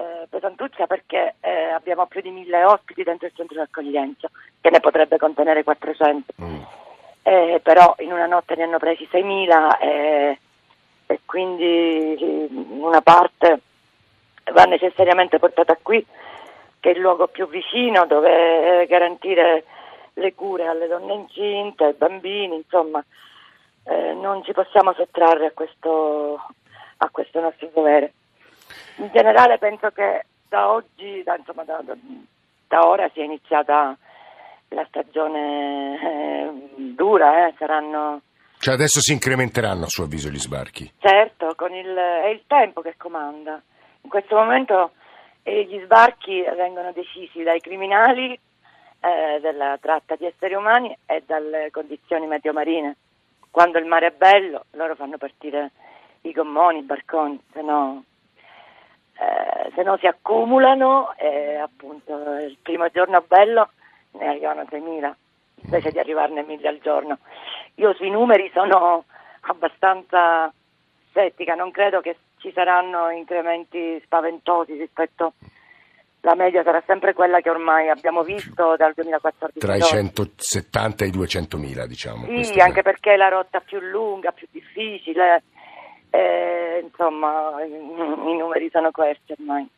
eh, 0.00 0.26
pesantuccia 0.28 0.86
perché 0.86 1.34
eh, 1.40 1.70
abbiamo 1.70 2.06
più 2.06 2.22
di 2.22 2.30
mille 2.30 2.64
ospiti 2.64 3.02
dentro 3.02 3.26
il 3.26 3.34
centro 3.34 3.56
di 3.56 3.62
accoglienza, 3.62 4.30
che 4.60 4.70
ne 4.70 4.80
potrebbe 4.80 5.18
contenere 5.18 5.62
400. 5.62 6.32
Mm. 6.42 6.62
Eh, 7.22 7.60
però 7.62 7.94
in 7.98 8.12
una 8.12 8.26
notte 8.26 8.54
ne 8.56 8.62
hanno 8.62 8.78
presi 8.78 9.06
6.000 9.12 9.78
eh, 9.80 10.38
e 11.06 11.20
quindi 11.26 12.48
una 12.70 13.02
parte 13.02 13.60
va 14.52 14.64
necessariamente 14.64 15.38
portata 15.38 15.76
qui, 15.80 16.04
che 16.80 16.90
è 16.90 16.94
il 16.94 17.00
luogo 17.00 17.28
più 17.28 17.46
vicino 17.46 18.06
dove 18.06 18.86
garantire 18.88 19.64
le 20.14 20.34
cure 20.34 20.66
alle 20.66 20.86
donne 20.86 21.12
incinte, 21.12 21.84
ai 21.84 21.92
bambini, 21.92 22.56
insomma, 22.56 23.04
eh, 23.84 24.14
non 24.14 24.42
ci 24.44 24.52
possiamo 24.52 24.92
sottrarre 24.94 25.46
a 25.46 25.52
questo, 25.52 26.40
a 26.96 27.08
questo 27.10 27.40
nostro 27.40 27.70
dovere. 27.74 28.12
In 29.00 29.08
generale 29.14 29.56
penso 29.56 29.88
che 29.90 30.26
da 30.46 30.70
oggi, 30.70 31.22
da, 31.24 31.34
insomma, 31.34 31.64
da, 31.64 31.82
da, 32.68 32.86
ora 32.86 33.08
sia 33.14 33.24
iniziata 33.24 33.96
la 34.68 34.84
stagione 34.88 35.98
eh, 36.02 36.92
dura, 36.92 37.46
eh, 37.46 37.54
saranno... 37.56 38.20
Cioè 38.58 38.74
adesso 38.74 39.00
si 39.00 39.12
incrementeranno 39.12 39.84
a 39.84 39.88
suo 39.88 40.04
avviso 40.04 40.28
gli 40.28 40.38
sbarchi? 40.38 40.92
Certo, 40.98 41.54
il, 41.70 41.94
è 41.94 42.26
il 42.26 42.42
tempo 42.46 42.82
che 42.82 42.94
comanda. 42.98 43.58
In 44.02 44.10
questo 44.10 44.36
momento 44.36 44.92
eh, 45.44 45.64
gli 45.64 45.80
sbarchi 45.82 46.42
vengono 46.54 46.92
decisi 46.92 47.42
dai 47.42 47.60
criminali 47.60 48.32
eh, 48.32 49.40
della 49.40 49.78
tratta 49.80 50.14
di 50.14 50.26
esseri 50.26 50.52
umani 50.52 50.94
e 51.06 51.22
dalle 51.24 51.70
condizioni 51.70 52.26
meteo-marine. 52.26 52.96
Quando 53.50 53.78
il 53.78 53.86
mare 53.86 54.08
è 54.08 54.14
bello, 54.14 54.66
loro 54.72 54.94
fanno 54.94 55.16
partire 55.16 55.70
i 56.22 56.32
gommoni, 56.32 56.80
i 56.80 56.82
barconi, 56.82 57.40
se 57.50 57.62
no, 57.62 58.04
eh, 59.20 59.70
se 59.74 59.82
no 59.82 59.98
si 59.98 60.06
accumulano 60.06 61.14
e 61.16 61.56
appunto 61.56 62.14
il 62.38 62.56
primo 62.62 62.88
giorno 62.88 63.22
bello 63.26 63.68
ne 64.12 64.28
arrivano 64.28 64.62
6.000 64.62 65.12
invece 65.62 65.90
di 65.90 65.98
arrivarne 65.98 66.42
1.000 66.42 66.66
al 66.66 66.78
giorno. 66.82 67.18
Io 67.74 67.92
sui 67.94 68.08
numeri 68.08 68.50
sono 68.54 69.04
abbastanza 69.42 70.50
settica, 71.12 71.54
non 71.54 71.70
credo 71.70 72.00
che 72.00 72.16
ci 72.38 72.50
saranno 72.52 73.10
incrementi 73.10 74.00
spaventosi 74.04 74.72
rispetto 74.72 75.34
la 76.22 76.34
media 76.34 76.62
sarà 76.62 76.82
sempre 76.86 77.14
quella 77.14 77.40
che 77.40 77.48
ormai 77.48 77.88
abbiamo 77.88 78.22
visto 78.22 78.76
dal 78.76 78.92
2014. 78.94 79.58
Tra 79.58 79.76
i 79.76 79.80
170 79.80 81.04
e 81.04 81.08
i 81.08 81.10
200 81.10 81.56
mila, 81.56 81.86
diciamo. 81.86 82.26
Sì, 82.42 82.60
anche 82.60 82.82
perché 82.82 83.14
è 83.14 83.16
la 83.16 83.28
rotta 83.28 83.60
più 83.60 83.80
lunga, 83.80 84.30
più 84.32 84.46
difficile, 84.50 85.42
eh, 86.10 86.80
insomma, 86.82 87.62
i, 87.64 88.36
numeri 88.36 88.68
sono 88.72 88.90
questi 88.90 89.32
ormai. 89.32 89.68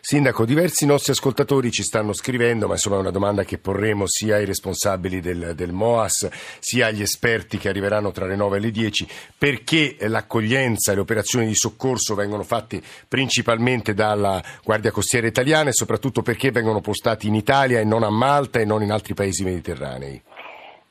Sindaco, 0.00 0.44
diversi 0.44 0.86
nostri 0.86 1.12
ascoltatori 1.12 1.70
ci 1.70 1.82
stanno 1.82 2.12
scrivendo, 2.12 2.66
ma 2.66 2.74
insomma 2.74 2.96
è 2.96 3.00
una 3.00 3.10
domanda 3.10 3.42
che 3.42 3.58
porremo 3.58 4.04
sia 4.06 4.36
ai 4.36 4.44
responsabili 4.44 5.20
del, 5.20 5.54
del, 5.56 5.72
MOAS 5.72 6.28
sia 6.60 6.86
agli 6.86 7.02
esperti 7.02 7.58
che 7.58 7.68
arriveranno 7.68 8.12
tra 8.12 8.26
le 8.26 8.36
9 8.36 8.56
e 8.56 8.60
le 8.60 8.70
10, 8.70 9.06
perché 9.36 9.96
l'accoglienza 10.00 10.92
e 10.92 10.94
le 10.94 11.00
operazioni 11.00 11.46
di 11.46 11.54
soccorso 11.54 12.14
vengono 12.14 12.44
fatte 12.44 12.80
principalmente 13.08 13.94
dalla 13.94 14.40
Guardia 14.62 14.92
Costiera 14.92 15.26
italiana 15.26 15.70
e 15.70 15.72
soprattutto 15.72 16.22
perché 16.22 16.52
vengono 16.52 16.80
postati 16.80 17.26
in 17.26 17.34
Italia 17.34 17.80
e 17.80 17.84
non 17.84 18.04
a 18.04 18.10
Malta 18.10 18.60
e 18.60 18.64
non 18.64 18.82
in 18.82 18.92
altri 18.92 19.14
paesi 19.14 19.42
mediterranei. 19.42 20.22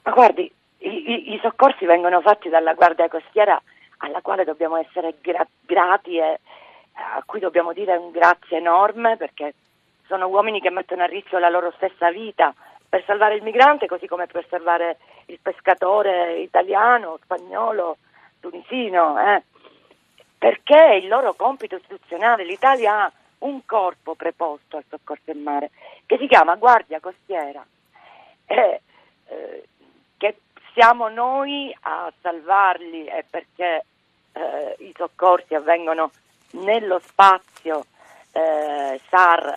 Ma 0.04 0.12
guardi, 0.12 0.52
i, 0.80 0.88
i, 0.88 1.34
i 1.34 1.40
soccorsi 1.42 1.86
vengono 1.86 2.20
fatti 2.22 2.50
dalla 2.50 2.74
Guardia 2.74 3.08
Costiera 3.08 3.62
alla 3.98 4.22
quale 4.22 4.44
dobbiamo 4.44 4.78
essere 4.78 5.16
gra- 5.22 5.48
grati 5.62 6.18
e 6.18 6.40
a 6.94 7.22
cui 7.25 7.40
dobbiamo 7.40 7.74
dire 7.74 7.96
un 7.96 8.12
grazie 8.12 8.58
enorme 8.58 9.18
perché 9.18 9.54
sono 10.08 10.28
uomini 10.28 10.62
che 10.62 10.70
mettono 10.70 11.04
a 11.04 11.08
rischio 11.08 11.40
la 11.40 11.50
loro 11.50 11.72
stessa 11.75 12.10
vita 12.10 12.54
per 12.88 13.04
salvare 13.06 13.36
il 13.36 13.44
migrante 13.44 13.88
così 13.88 14.08
come 14.08 14.28
per 14.28 14.46
salvare 14.50 14.98
il 15.25 15.40
pescatore 15.42 16.40
italiano, 16.40 17.20
spagnolo, 17.24 17.98
tunisino, 18.40 19.20
eh. 19.20 19.44
perché 20.38 21.00
il 21.02 21.08
loro 21.08 21.34
compito 21.34 21.75
istituzionale. 21.75 22.46
L'Italia 22.46 23.04
ha 23.04 23.12
un 23.40 23.66
corpo 23.66 24.16
preposto 24.16 24.78
al 24.78 24.86
soccorso 24.88 25.32
in 25.32 25.42
mare 25.42 25.72
che 26.06 26.18
si 26.18 26.28
chiama 26.28 26.56
Guardia 26.56 27.00
Costiera, 27.00 27.66
eh, 28.46 28.82
eh, 29.28 29.64
che 30.18 30.38
siamo 30.75 31.08
noi 31.08 31.75
a 31.84 32.12
salvarli 32.22 33.05
e 33.05 33.24
perché 33.27 33.86
eh, 34.34 34.75
i 34.79 34.94
soccorsi 34.94 35.55
avvengono 35.55 36.12
nello 36.51 37.00
spazio 37.00 37.86
eh, 38.34 39.00
SAR 39.10 39.53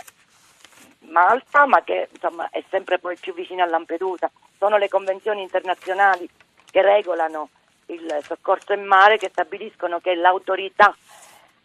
Malta, 1.00 1.66
ma 1.66 1.82
che 1.82 2.08
insomma, 2.12 2.48
è 2.50 2.62
sempre 2.70 3.00
poi 3.00 3.16
più 3.16 3.34
vicino 3.34 3.64
a 3.64 3.66
Lampedusa. 3.66 4.30
Sono 4.58 4.76
le 4.76 4.88
convenzioni 4.88 5.42
internazionali 5.42 6.28
che 6.70 6.82
regolano 6.82 7.48
il 7.86 8.18
soccorso 8.22 8.72
in 8.72 8.84
mare 8.84 9.18
che 9.18 9.30
stabiliscono 9.30 9.98
che 9.98 10.14
l'autorità 10.14 10.94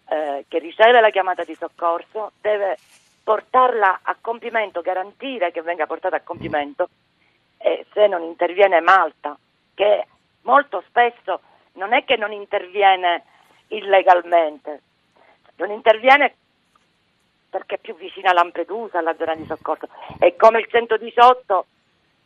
eh, 0.10 0.46
che 0.48 0.58
riceve 0.58 1.00
la 1.00 1.12
chiamata 1.12 1.44
di 1.44 1.56
soccorso 1.56 2.32
deve 2.42 2.78
portarla 3.24 4.00
a 4.02 4.16
compimento, 4.20 4.82
garantire 4.82 5.52
che 5.52 5.62
venga 5.62 5.86
portata 5.86 6.16
a 6.16 6.22
compimento 6.22 6.90
e 7.64 7.86
se 7.94 8.08
non 8.08 8.24
interviene 8.24 8.82
Malta, 8.82 9.38
che 9.74 10.06
molto 10.42 10.84
spesso 10.88 11.40
non 11.74 11.94
è 11.94 12.04
che 12.04 12.18
non 12.18 12.34
interviene 12.34 13.24
illegalmente, 13.68 14.82
non 15.56 15.72
interviene 15.72 16.36
perché 17.50 17.76
è 17.76 17.78
più 17.78 17.96
vicina 17.96 18.32
a 18.32 18.34
Lampedusa, 18.34 19.00
alla 19.00 19.16
zona 19.16 19.36
di 19.36 19.46
soccorso. 19.46 19.88
È 20.20 20.36
come 20.36 20.60
il 20.60 20.68
118 20.68 21.66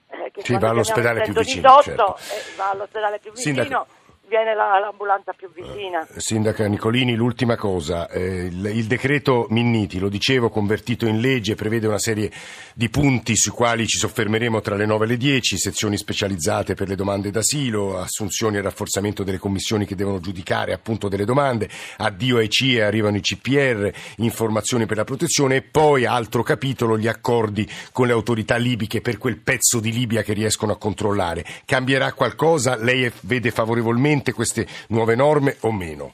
eh, 0.10 0.32
che 0.32 0.42
sì, 0.42 0.58
va 0.58 0.70
all'ospedale 0.70 1.26
118, 1.26 1.32
più 1.32 1.44
vicino. 1.44 1.82
Certo. 1.84 2.16
Eh, 2.16 2.56
va 2.56 2.70
all'ospedale 2.72 3.20
più 3.20 3.32
vicino. 3.32 3.62
Sindaco 3.62 3.97
viene 4.28 4.54
la, 4.54 4.80
l'ambulanza 4.80 5.34
più 5.34 5.50
vicina. 5.52 6.06
Eh, 6.08 6.20
Sindaca 6.20 6.68
Nicolini, 6.68 7.16
l'ultima 7.16 7.56
cosa, 7.56 8.10
eh, 8.10 8.46
il, 8.46 8.66
il, 8.66 8.86
decreto 8.86 9.48
Minniti, 9.50 10.00
lo 10.00 10.10
dicevo, 10.10 10.50
convertito 10.50 11.06
in 11.08 11.20
legge, 11.20 11.56
prevede 11.56 11.88
una 11.88 11.98
serie 11.98 12.30
di 12.74 12.90
punti 12.90 13.36
sui 13.36 13.52
quali 13.52 13.88
ci 13.88 13.98
soffermeremo 13.98 14.62
tra 14.62 14.76
le 14.76 14.86
9 14.86 15.06
e 15.06 15.08
le 15.08 15.18
10, 15.18 15.58
sezioni 15.58 15.98
specializzate 15.98 16.74
per 16.74 16.88
le 16.88 16.96
domande 16.96 17.32
d'asilo, 17.32 17.98
assunzioni 17.98 18.58
e 18.58 18.62
rafforzamento 18.62 19.24
delle 19.24 19.38
commissioni 19.38 19.86
che 19.86 19.96
devono 19.96 20.20
giudicare 20.20 20.74
appunto 20.74 21.08
delle 21.08 21.26
domande, 21.26 21.70
addio 21.98 22.38
ai 22.38 22.50
CIE, 22.50 22.84
arrivano 22.84 23.18
i 23.18 23.22
CPR, 23.22 23.90
informazioni 24.18 24.86
per 24.86 24.98
la 24.98 25.04
protezione 25.04 25.58
e 25.58 25.62
poi 25.62 26.06
altro 26.06 26.44
capitolo, 26.44 26.98
gli 26.98 27.08
accordi 27.08 27.68
con 27.92 28.08
le 28.08 28.14
autorità 28.14 28.58
libiche 28.58 29.02
per 29.02 29.18
quel 29.18 29.38
pezzo 29.38 29.80
di 29.80 29.92
Libia 29.92 30.22
che 30.22 30.34
riescono 30.34 30.74
a 30.74 30.78
controllare. 30.78 31.46
Cambierà 31.66 32.14
qualcosa? 32.14 32.76
Lei 32.76 33.12
vede 33.22 33.52
favorevolmente? 33.52 34.17
Sicuramente 34.18 34.34
queste 34.34 34.66
nuove 34.90 35.16
norme 35.16 35.58
o 35.62 35.72
meno? 35.72 36.14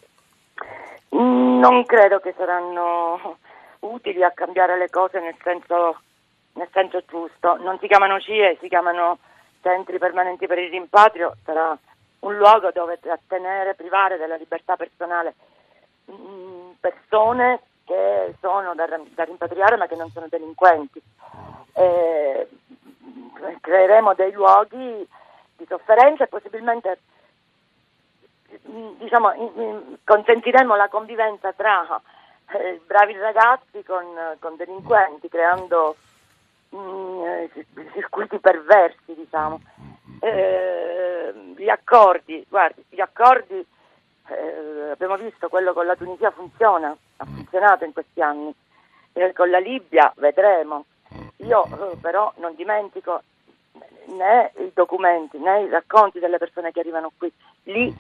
Non 1.10 1.86
credo 1.86 2.20
che 2.20 2.34
saranno 2.36 3.38
utili 3.80 4.24
a 4.24 4.32
cambiare 4.32 4.78
le 4.78 4.90
cose 4.90 5.20
nel 5.20 5.36
senso, 5.44 6.00
nel 6.54 6.68
senso 6.72 7.04
giusto. 7.08 7.56
Non 7.58 7.78
si 7.80 7.88
chiamano 7.88 8.20
CIE, 8.20 8.58
si 8.60 8.68
chiamano 8.68 9.20
centri 9.62 9.98
permanenti 9.98 10.48
per 10.48 10.60
il 10.60 10.70
rimpatrio, 10.70 11.36
sarà 11.46 11.78
un 12.20 12.38
luogo 12.38 12.72
dove 12.74 13.00
trattenere, 13.00 13.76
privare 13.76 14.18
della 14.18 14.36
libertà 14.36 14.76
personale 14.76 15.36
mm, 16.12 16.72
persone 16.80 17.62
che 17.86 18.36
sono 18.40 18.74
da, 18.76 18.86
da 19.14 19.24
rimpatriare 19.24 19.78
ma 19.78 19.88
che 19.88 19.96
non 19.96 20.10
sono 20.10 20.28
delinquenti. 20.30 21.02
E 21.76 22.48
creeremo 23.62 24.14
dei 24.14 24.32
luoghi 24.32 25.08
di 25.56 25.66
sofferenza 25.68 26.24
e 26.24 26.28
possibilmente 26.28 27.00
diciamo, 28.98 29.34
consentiremo 30.03 30.75
la 30.75 30.88
convivenza 30.88 31.51
tra 31.53 32.01
eh, 32.51 32.82
bravi 32.86 33.18
ragazzi 33.18 33.84
con, 33.84 34.06
con 34.39 34.56
delinquenti, 34.56 35.30
creando 35.30 35.96
mh, 36.70 36.77
mm, 36.77 37.24
eh, 37.25 37.51
circuiti 37.94 38.39
perversi, 38.39 39.13
diciamo. 39.15 39.60
Eh, 40.20 41.53
gli 41.58 41.70
accordi, 41.70 42.46
guardi, 42.48 42.84
gli 42.89 43.01
accordi, 43.01 43.65
eh, 44.27 44.89
abbiamo 44.92 45.18
visto 45.18 45.50
quello 45.50 45.74
con 45.74 45.86
la 45.86 45.96
Tunisia 45.96 46.32
funziona, 46.32 46.96
ha 47.18 47.25
funzionato 47.25 47.86
in 47.86 47.94
questi 47.94 48.22
anni, 48.22 48.53
con 49.34 49.50
la 49.50 49.60
Libia 49.60 50.12
vedremo. 50.18 50.86
Io 51.38 51.65
eh, 51.65 51.98
però 51.98 52.32
non 52.38 52.56
dimentico 52.56 53.22
né 54.06 54.51
i 54.58 54.72
documenti 54.74 55.38
né 55.38 55.63
i 55.63 55.70
racconti 55.70 56.20
delle 56.20 56.38
persone 56.38 56.72
che 56.72 56.80
arrivano 56.80 57.12
qui. 57.18 57.32
Lì 57.63 57.94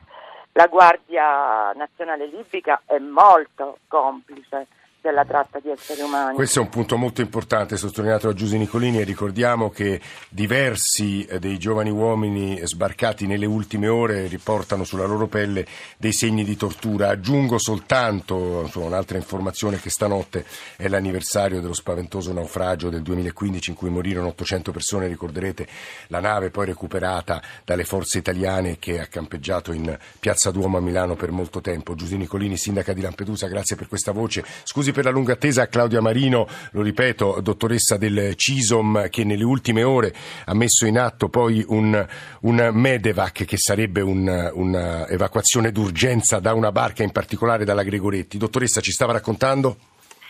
la 0.53 0.67
Guardia 0.67 1.71
Nazionale 1.73 2.27
Libica 2.27 2.81
è 2.85 2.97
molto 2.99 3.79
complice 3.87 4.67
della 5.03 5.25
tratta 5.25 5.59
di 5.59 5.69
esseri 5.69 6.01
umani. 6.01 6.33
Questo 6.33 6.59
è 6.59 6.61
un 6.61 6.69
punto 6.69 6.95
molto 6.95 7.19
importante 7.19 7.75
sottolineato 7.75 8.27
da 8.27 8.33
Giuse 8.33 8.57
Nicolini 8.57 9.01
e 9.01 9.03
ricordiamo 9.03 9.69
che 9.69 9.99
diversi 10.29 11.25
eh, 11.25 11.39
dei 11.39 11.59
giovani 11.59 11.89
uomini 11.89 12.61
sbarcati 12.63 13.27
nelle 13.27 13.45
ultime 13.45 13.89
ore 13.89 14.27
riportano 14.27 14.85
sulla 14.85 15.03
loro 15.03 15.27
pelle 15.27 15.67
dei 15.97 16.13
segni 16.13 16.45
di 16.45 16.55
tortura. 16.55 17.09
Aggiungo 17.09 17.59
soltanto 17.59 18.61
insomma, 18.61 18.85
un'altra 18.85 19.17
informazione 19.17 19.77
che 19.77 19.89
stanotte 19.89 20.45
è 20.77 20.87
l'anniversario 20.87 21.59
dello 21.59 21.73
spaventoso 21.73 22.31
naufragio 22.31 22.89
del 22.89 23.01
2015 23.01 23.71
in 23.71 23.75
cui 23.75 23.89
morirono 23.89 24.27
800 24.27 24.71
persone, 24.71 25.07
ricorderete 25.07 25.67
la 26.07 26.21
nave 26.21 26.49
poi 26.49 26.67
recuperata 26.67 27.41
dalle 27.65 27.83
forze 27.83 28.19
italiane 28.19 28.79
che 28.79 29.01
ha 29.01 29.07
campeggiato 29.07 29.73
in 29.73 29.97
Piazza 30.17 30.49
Duomo 30.49 30.77
a 30.77 30.81
Milano 30.81 31.17
per 31.17 31.31
molto 31.31 31.59
tempo. 31.59 31.93
Giuse 31.93 32.15
Nicolini, 32.15 32.55
sindaca 32.55 32.93
di 32.93 33.01
Lampedusa, 33.01 33.47
grazie 33.47 33.75
per 33.75 33.89
questa 33.89 34.13
voce. 34.13 34.45
Scusi 34.63 34.91
per 34.93 35.03
la 35.03 35.09
lunga 35.09 35.33
attesa 35.33 35.63
a 35.63 35.67
Claudia 35.67 35.99
Marino, 35.99 36.47
lo 36.71 36.81
ripeto, 36.81 37.39
dottoressa 37.41 37.97
del 37.97 38.35
CISOM, 38.35 39.09
che 39.09 39.25
nelle 39.25 39.43
ultime 39.43 39.83
ore 39.83 40.13
ha 40.45 40.53
messo 40.53 40.85
in 40.85 40.97
atto 40.97 41.27
poi 41.27 41.63
un, 41.67 42.07
un 42.41 42.69
Medevac, 42.71 43.43
che 43.43 43.57
sarebbe 43.57 43.99
un'evacuazione 43.99 45.71
d'urgenza 45.71 46.39
da 46.39 46.53
una 46.53 46.71
barca, 46.71 47.03
in 47.03 47.11
particolare 47.11 47.65
dalla 47.65 47.83
Gregoretti. 47.83 48.37
Dottoressa, 48.37 48.79
ci 48.79 48.91
stava 48.91 49.11
raccontando? 49.11 49.75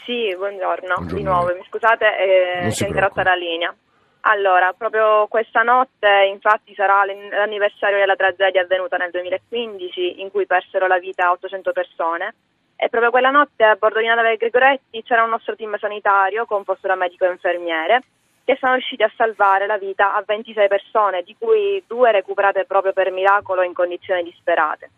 Sì, 0.06 0.34
buongiorno, 0.36 0.96
buongiorno. 0.96 1.18
di 1.18 1.24
nuovo, 1.24 1.54
mi 1.54 1.64
scusate, 1.68 2.06
eh, 2.18 2.68
è 2.68 2.86
interrotta 2.88 3.24
la 3.24 3.36
linea. 3.36 3.76
Allora, 4.26 4.74
proprio 4.78 5.28
questa 5.28 5.64
notte 5.64 6.30
infatti 6.32 6.74
sarà 6.76 7.04
l'anniversario 7.06 7.98
della 7.98 8.16
tragedia 8.16 8.62
avvenuta 8.62 8.96
nel 8.96 9.12
2015 9.12 10.22
in 10.22 10.32
cui 10.32 10.46
persero 10.46 10.88
la 10.88 10.98
vita 10.98 11.32
800 11.32 11.72
persone 11.74 12.34
e 12.84 12.90
proprio 12.90 13.12
quella 13.12 13.30
notte 13.30 13.64
a 13.64 13.76
bordo 13.76 14.00
di 14.00 14.08
nave 14.08 14.36
Gregoretti 14.36 15.04
c'era 15.04 15.24
un 15.24 15.30
nostro 15.30 15.56
team 15.56 15.78
sanitario 15.78 16.46
composto 16.46 16.86
da 16.86 16.96
medico 16.96 17.24
e 17.24 17.32
infermiere 17.32 18.04
che 18.44 18.58
sono 18.60 18.74
riusciti 18.74 19.04
a 19.04 19.12
salvare 19.16 19.68
la 19.68 19.78
vita 19.78 20.14
a 20.14 20.22
26 20.26 20.68
persone, 20.68 21.24
di 21.24 21.34
cui 21.40 21.82
due 21.88 22.12
recuperate 22.12 22.66
proprio 22.66 22.92
per 22.92 23.10
miracolo 23.10 23.62
in 23.62 23.72
condizioni 23.72 24.22
disperate. 24.22 24.90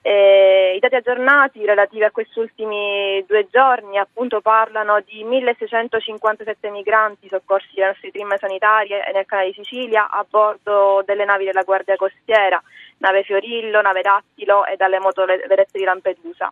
Eh, 0.00 0.76
I 0.76 0.78
dati 0.78 0.94
aggiornati 0.94 1.62
relativi 1.66 2.04
a 2.04 2.10
questi 2.10 2.38
ultimi 2.38 3.22
due 3.26 3.48
giorni 3.50 3.98
appunto 3.98 4.40
parlano 4.40 5.00
di 5.04 5.22
1657 5.22 6.70
migranti 6.70 7.28
soccorsi 7.28 7.74
dai 7.74 7.88
nostri 7.88 8.12
team 8.12 8.34
sanitarie 8.38 9.10
nel 9.12 9.26
canale 9.26 9.48
di 9.48 9.62
Sicilia 9.62 10.08
a 10.08 10.24
bordo 10.26 11.02
delle 11.04 11.26
navi 11.26 11.44
della 11.44 11.64
Guardia 11.64 11.96
Costiera, 11.96 12.62
nave 12.98 13.24
Fiorillo, 13.24 13.82
nave 13.82 14.00
Dattilo 14.00 14.64
e 14.64 14.76
dalle 14.76 15.00
motovedette 15.00 15.78
di 15.78 15.84
Lampedusa. 15.84 16.50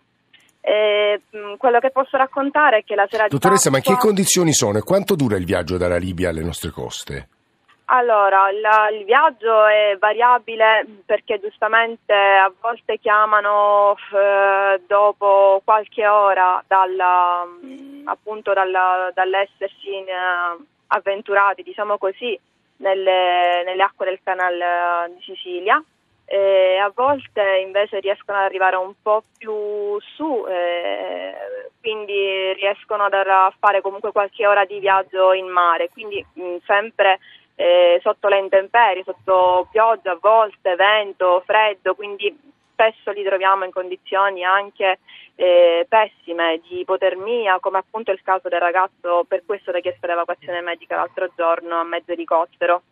Eh, 0.66 1.20
quello 1.58 1.78
che 1.78 1.90
posso 1.90 2.16
raccontare 2.16 2.78
è 2.78 2.84
che 2.84 2.94
la 2.94 3.06
sera 3.10 3.28
Dottoressa, 3.28 3.68
di 3.68 3.74
Pasqua... 3.74 3.92
ma 3.92 3.98
che 3.98 4.06
condizioni 4.06 4.54
sono 4.54 4.78
e 4.78 4.82
quanto 4.82 5.14
dura 5.14 5.36
il 5.36 5.44
viaggio 5.44 5.76
dalla 5.76 5.98
Libia 5.98 6.30
alle 6.30 6.42
nostre 6.42 6.70
coste? 6.70 7.28
Allora, 7.86 8.50
la, 8.50 8.88
il 8.88 9.04
viaggio 9.04 9.66
è 9.66 9.94
variabile 9.98 10.86
perché 11.04 11.38
giustamente 11.38 12.14
a 12.14 12.50
volte 12.62 12.98
chiamano 12.98 13.94
eh, 13.94 14.80
dopo 14.86 15.60
qualche 15.62 16.06
ora 16.06 16.64
dalla, 16.66 17.46
appunto 18.04 18.54
dalla, 18.54 19.10
dall'essersi 19.12 19.94
in, 19.94 20.04
uh, 20.04 20.64
avventurati, 20.86 21.62
diciamo 21.62 21.98
così, 21.98 22.38
nelle, 22.78 23.62
nelle, 23.66 23.82
acque 23.82 24.06
del 24.06 24.20
canale 24.24 25.12
di 25.14 25.22
Sicilia. 25.22 25.82
E 26.26 26.76
a 26.78 26.90
volte 26.94 27.60
invece 27.64 28.00
riescono 28.00 28.38
ad 28.38 28.44
arrivare 28.44 28.76
un 28.76 28.94
po' 29.02 29.24
più 29.36 29.98
su, 30.00 30.46
eh, 30.48 31.34
quindi 31.80 32.52
riescono 32.54 33.04
a 33.04 33.54
fare 33.58 33.82
comunque 33.82 34.10
qualche 34.10 34.46
ora 34.46 34.64
di 34.64 34.78
viaggio 34.78 35.32
in 35.34 35.46
mare, 35.46 35.90
quindi 35.90 36.24
mh, 36.32 36.56
sempre 36.64 37.18
eh, 37.56 38.00
sotto 38.02 38.28
le 38.28 38.38
intemperie, 38.38 39.04
sotto 39.04 39.68
pioggia 39.70 40.12
a 40.12 40.18
volte, 40.20 40.74
vento, 40.76 41.42
freddo, 41.44 41.94
quindi 41.94 42.52
spesso 42.72 43.12
li 43.12 43.22
troviamo 43.22 43.64
in 43.64 43.70
condizioni 43.70 44.44
anche 44.44 44.98
eh, 45.36 45.86
pessime 45.88 46.60
di 46.68 46.80
ipotermia, 46.80 47.58
come 47.60 47.78
appunto 47.78 48.10
il 48.10 48.22
caso 48.22 48.48
del 48.48 48.60
ragazzo 48.60 49.24
per 49.28 49.42
questo 49.46 49.70
ha 49.70 49.80
chiesto 49.80 50.06
l'evacuazione 50.06 50.60
medica 50.60 50.96
l'altro 50.96 51.28
giorno 51.36 51.80
a 51.80 51.84
mezzo 51.84 52.12
elicottero. 52.12 52.82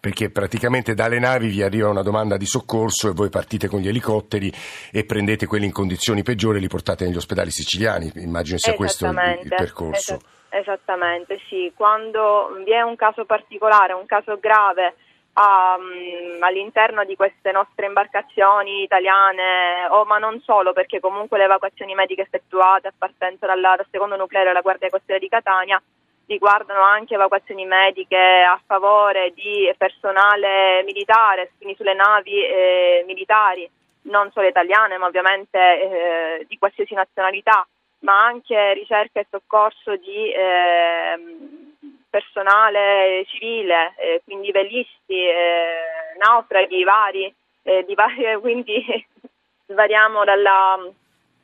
Perché 0.00 0.30
praticamente 0.30 0.94
dalle 0.94 1.18
navi 1.18 1.48
vi 1.48 1.62
arriva 1.62 1.88
una 1.88 2.02
domanda 2.02 2.36
di 2.36 2.46
soccorso 2.46 3.08
e 3.08 3.12
voi 3.12 3.28
partite 3.28 3.68
con 3.68 3.80
gli 3.80 3.88
elicotteri 3.88 4.52
e 4.90 5.04
prendete 5.04 5.46
quelli 5.46 5.66
in 5.66 5.72
condizioni 5.72 6.22
peggiori 6.22 6.58
e 6.58 6.60
li 6.60 6.68
portate 6.68 7.04
negli 7.04 7.16
ospedali 7.16 7.50
siciliani. 7.50 8.10
Immagino 8.16 8.58
sia 8.58 8.74
questo 8.74 9.06
il, 9.06 9.40
il 9.42 9.48
percorso. 9.48 10.14
Esatto. 10.14 10.34
Esattamente, 10.48 11.38
sì. 11.48 11.70
Quando 11.74 12.62
vi 12.64 12.72
è 12.72 12.80
un 12.80 12.96
caso 12.96 13.26
particolare, 13.26 13.92
un 13.92 14.06
caso 14.06 14.38
grave 14.38 14.94
um, 15.34 16.42
all'interno 16.42 17.04
di 17.04 17.14
queste 17.14 17.52
nostre 17.52 17.86
imbarcazioni 17.86 18.82
italiane, 18.82 19.86
oh, 19.90 20.04
ma 20.04 20.18
non 20.18 20.40
solo, 20.40 20.72
perché 20.72 20.98
comunque 20.98 21.36
le 21.36 21.44
evacuazioni 21.44 21.94
mediche 21.94 22.22
effettuate 22.22 22.88
a 22.88 22.92
partenza 22.96 23.46
dalla, 23.46 23.74
dal 23.76 23.86
secondo 23.90 24.16
nucleo 24.16 24.44
della 24.44 24.62
Guardia 24.62 24.88
Costiera 24.88 25.20
di 25.20 25.28
Catania 25.28 25.82
riguardano 26.26 26.82
anche 26.82 27.14
evacuazioni 27.14 27.64
mediche 27.64 28.16
a 28.16 28.60
favore 28.66 29.32
di 29.34 29.72
personale 29.76 30.82
militare, 30.84 31.52
quindi 31.56 31.76
sulle 31.76 31.94
navi 31.94 32.42
eh, 32.42 33.04
militari, 33.06 33.68
non 34.02 34.30
solo 34.32 34.46
italiane, 34.46 34.98
ma 34.98 35.06
ovviamente 35.06 35.58
eh, 35.58 36.44
di 36.48 36.58
qualsiasi 36.58 36.94
nazionalità 36.94 37.66
ma 38.00 38.24
anche 38.24 38.74
ricerca 38.74 39.20
e 39.20 39.26
soccorso 39.28 39.96
di 39.96 40.30
eh, 40.30 41.18
personale 42.08 43.24
civile, 43.26 43.94
eh, 43.96 44.22
quindi 44.24 44.50
velisti, 44.50 45.20
eh, 45.20 46.14
naufraghi 46.18 46.84
vari, 46.84 47.34
eh, 47.62 47.84
di 47.84 47.94
varie, 47.94 48.38
quindi 48.40 48.84
svariamo 49.66 50.24
dalla, 50.24 50.78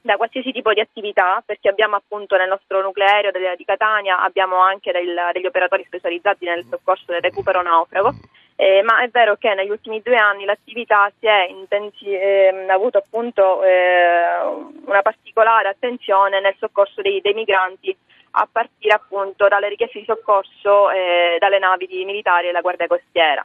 da 0.02 0.16
qualsiasi 0.16 0.52
tipo 0.52 0.72
di 0.72 0.80
attività, 0.80 1.42
perché 1.44 1.68
abbiamo 1.68 1.96
appunto 1.96 2.36
nel 2.36 2.48
nostro 2.48 2.82
nucleo 2.82 3.30
di 3.56 3.64
Catania 3.64 4.22
abbiamo 4.22 4.56
anche 4.56 4.92
del, 4.92 5.30
degli 5.32 5.46
operatori 5.46 5.84
specializzati 5.84 6.44
nel 6.44 6.66
soccorso 6.68 7.04
del 7.06 7.22
recupero 7.22 7.62
naufrago 7.62 8.14
eh, 8.56 8.82
ma 8.82 9.02
è 9.02 9.08
vero 9.08 9.36
che 9.36 9.54
negli 9.54 9.70
ultimi 9.70 10.00
due 10.02 10.16
anni 10.16 10.44
l'attività 10.44 11.10
si 11.18 11.26
è 11.26 11.48
intensi- 11.48 12.06
eh, 12.06 12.66
avuto 12.68 12.98
appunto 12.98 13.62
eh, 13.64 14.36
una 14.84 15.02
particolare 15.02 15.68
attenzione 15.68 16.40
nel 16.40 16.54
soccorso 16.58 17.02
dei, 17.02 17.20
dei, 17.20 17.34
migranti 17.34 17.96
a 18.32 18.48
partire 18.50 18.94
appunto 18.94 19.48
dalle 19.48 19.68
richieste 19.68 19.98
di 19.98 20.04
soccorso 20.04 20.90
eh, 20.90 21.38
dalle 21.38 21.58
navi 21.58 22.04
militari 22.04 22.46
della 22.46 22.60
Guardia 22.60 22.86
Costiera. 22.86 23.44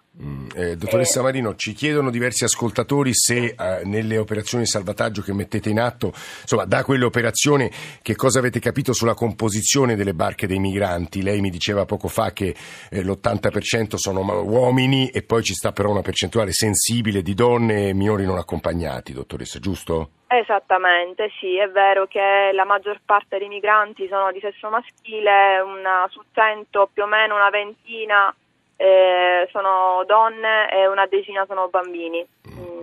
Eh, 0.58 0.76
dottoressa 0.76 1.22
Marino, 1.22 1.54
ci 1.54 1.74
chiedono 1.74 2.10
diversi 2.10 2.44
ascoltatori 2.44 3.12
se 3.14 3.54
eh, 3.56 3.82
nelle 3.84 4.18
operazioni 4.18 4.64
di 4.64 4.70
salvataggio 4.72 5.22
che 5.22 5.32
mettete 5.32 5.70
in 5.70 5.80
atto, 5.80 6.08
insomma, 6.08 6.66
da 6.66 6.84
quelle 6.84 7.06
operazioni, 7.06 7.70
che 8.02 8.16
cosa 8.16 8.40
avete 8.40 8.58
capito 8.60 8.92
sulla 8.92 9.14
composizione 9.14 9.96
delle 9.96 10.16
barche 10.16 10.48
dei 10.48 10.58
migranti? 10.58 11.22
Lei 11.22 11.42
mi 11.42 11.52
diceva 11.52 11.86
poco 11.86 12.08
fa 12.08 12.34
che 12.34 12.56
eh, 12.90 13.04
l'80% 13.04 13.98
sono 13.98 14.22
uomini 14.42 15.10
e 15.10 15.22
poi 15.22 15.44
ci 15.44 15.54
sta 15.54 15.72
però 15.72 15.92
una 15.92 16.02
percentuale 16.02 16.52
sensibile 16.52 17.22
di 17.22 17.36
donne 17.36 17.90
e 17.90 17.94
minori 17.94 18.26
non 18.26 18.40
accompagnati, 18.40 19.14
dottoressa, 19.14 19.60
giusto? 19.60 20.10
Esattamente, 20.26 21.30
sì, 21.40 21.56
è 21.60 21.70
vero 21.70 22.08
che 22.08 22.50
la 22.52 22.66
maggior 22.66 23.00
parte 23.06 23.38
dei 23.38 23.48
migranti 23.48 24.08
sono 24.08 24.32
di 24.32 24.40
sesso 24.40 24.70
maschile, 24.70 25.60
una 25.60 26.08
su 26.10 26.20
cento 26.32 26.90
più 26.92 27.04
o 27.04 27.06
meno 27.06 27.36
una 27.36 27.52
ventina 27.52 28.36
eh, 28.78 29.50
sono 29.52 29.87
donne 30.06 30.70
e 30.72 30.88
una 30.88 31.06
decina 31.08 31.46
sono 31.48 31.70
bambini. 31.70 32.26
Mm, 32.50 32.78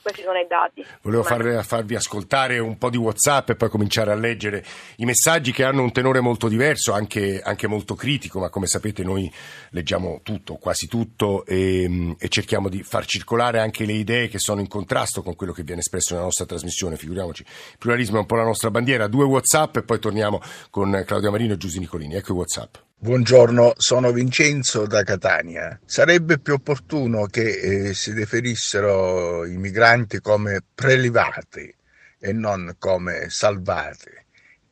questi 0.00 0.22
sono 0.22 0.38
i 0.38 0.46
dati. 0.46 0.84
Volevo 1.02 1.22
far, 1.22 1.64
farvi 1.64 1.94
ascoltare 1.94 2.58
un 2.58 2.78
po' 2.78 2.88
di 2.88 2.96
WhatsApp 2.96 3.50
e 3.50 3.56
poi 3.56 3.68
cominciare 3.68 4.10
a 4.10 4.14
leggere 4.14 4.64
i 4.96 5.04
messaggi 5.04 5.52
che 5.52 5.64
hanno 5.64 5.82
un 5.82 5.92
tenore 5.92 6.20
molto 6.20 6.48
diverso, 6.48 6.92
anche, 6.92 7.40
anche 7.42 7.66
molto 7.66 7.94
critico, 7.94 8.40
ma 8.40 8.48
come 8.48 8.66
sapete 8.66 9.02
noi 9.02 9.30
leggiamo 9.70 10.20
tutto, 10.22 10.54
quasi 10.54 10.86
tutto, 10.86 11.44
e, 11.44 12.16
e, 12.18 12.28
cerchiamo 12.28 12.68
di 12.68 12.82
far 12.82 13.04
circolare 13.04 13.60
anche 13.60 13.84
le 13.84 13.92
idee 13.92 14.28
che 14.28 14.38
sono 14.38 14.60
in 14.60 14.68
contrasto 14.68 15.22
con 15.22 15.34
quello 15.36 15.52
che 15.52 15.62
viene 15.62 15.80
espresso 15.80 16.14
nella 16.14 16.26
nostra 16.26 16.46
trasmissione. 16.46 16.96
Figuriamoci, 16.96 17.42
il 17.42 17.78
pluralismo 17.78 18.16
è 18.16 18.20
un 18.20 18.26
po' 18.26 18.36
la 18.36 18.44
nostra 18.44 18.70
bandiera. 18.70 19.08
Due 19.08 19.24
WhatsApp 19.24 19.76
e 19.76 19.82
poi 19.82 19.98
torniamo 19.98 20.40
con 20.70 21.02
Claudia 21.06 21.30
Marino 21.30 21.52
e 21.52 21.56
Giusy 21.56 21.78
Nicolini. 21.78 22.14
Ecco 22.14 22.32
i 22.32 22.36
WhatsApp. 22.36 22.87
Buongiorno, 23.00 23.74
sono 23.76 24.10
Vincenzo 24.10 24.84
da 24.84 25.04
Catania. 25.04 25.78
Sarebbe 25.84 26.40
più 26.40 26.54
opportuno 26.54 27.26
che 27.26 27.90
eh, 27.90 27.94
si 27.94 28.12
definissero 28.12 29.46
i 29.46 29.56
migranti 29.56 30.18
come 30.20 30.62
prelevati 30.74 31.72
e 32.18 32.32
non 32.32 32.74
come 32.76 33.30
salvati. 33.30 34.10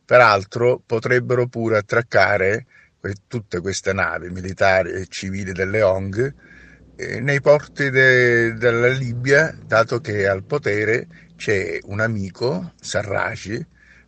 Peraltro 0.05 0.83
potrebbero 0.85 1.47
pure 1.47 1.77
attraccare 1.79 2.67
tutte 3.29 3.61
queste 3.61 3.93
navi 3.93 4.29
militari 4.31 4.91
e 4.91 5.07
civili 5.07 5.53
delle 5.53 5.83
ONG 5.83 6.35
eh, 6.97 7.21
nei 7.21 7.41
porti 7.41 7.91
de- 7.91 8.55
della 8.55 8.89
Libia, 8.89 9.57
dato 9.65 10.01
che 10.01 10.27
al 10.27 10.43
potere 10.43 11.07
c'è 11.37 11.79
un 11.85 12.01
amico, 12.01 12.73
Sarraci, 12.81 13.65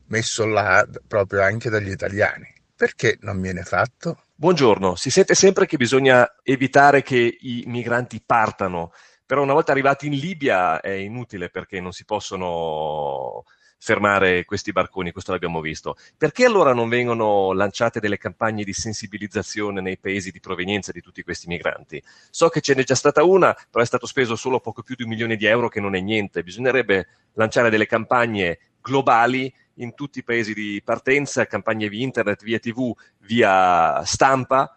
messo 0.07 0.45
là 0.45 0.85
proprio 1.07 1.43
anche 1.43 1.71
dagli 1.71 1.91
italiani. 1.91 2.57
Perché 2.79 3.19
non 3.23 3.41
viene 3.41 3.65
fatto? 3.65 4.23
Buongiorno, 4.37 4.95
si 4.95 5.11
sente 5.11 5.35
sempre 5.35 5.67
che 5.67 5.77
bisogna 5.77 6.37
evitare 6.45 7.03
che 7.03 7.37
i 7.41 7.65
migranti 7.67 8.23
partano, 8.25 8.93
però 9.27 9.43
una 9.43 9.53
volta 9.53 9.73
arrivati 9.73 10.07
in 10.07 10.13
Libia 10.13 10.81
è 10.81 10.93
inutile 10.93 11.51
perché 11.51 11.81
non 11.81 11.91
si 11.91 12.05
possono 12.05 13.43
fermare 13.81 14.45
questi 14.45 14.71
barconi, 14.71 15.11
questo 15.11 15.33
l'abbiamo 15.33 15.61
visto. 15.61 15.97
Perché 16.17 16.45
allora 16.45 16.73
non 16.73 16.89
vengono 16.89 17.53
lanciate 17.53 17.99
delle 17.99 18.17
campagne 18.17 18.63
di 18.63 18.73
sensibilizzazione 18.73 19.81
nei 19.81 19.99
paesi 19.99 20.31
di 20.31 20.39
provenienza 20.39 20.93
di 20.93 21.01
tutti 21.01 21.25
questi 21.25 21.49
migranti? 21.49 22.01
So 22.31 22.49
che 22.49 22.61
ce 22.61 22.77
n'è 22.77 22.85
già 22.85 22.95
stata 22.95 23.25
una, 23.25 23.57
però 23.69 23.83
è 23.83 23.87
stato 23.89 24.07
speso 24.07 24.37
solo 24.37 24.61
poco 24.61 24.85
più 24.85 24.95
di 24.95 25.03
un 25.03 25.09
milione 25.09 25.35
di 25.35 25.47
euro, 25.47 25.69
che 25.69 25.81
non 25.81 25.97
è 25.97 26.01
niente. 26.01 26.45
Bisognerebbe 26.45 27.09
lanciare 27.33 27.71
delle 27.71 27.87
campagne 27.87 28.61
globali 28.81 29.53
in 29.79 29.95
tutti 29.95 30.21
i 30.21 30.25
paesi 30.25 30.55
di 30.55 30.81
partenza, 30.85 31.47
campagne 31.47 31.89
via 31.89 32.05
internet, 32.05 32.43
via 32.43 32.59
tv, 32.59 32.93
via 33.19 34.03
stampa, 34.05 34.73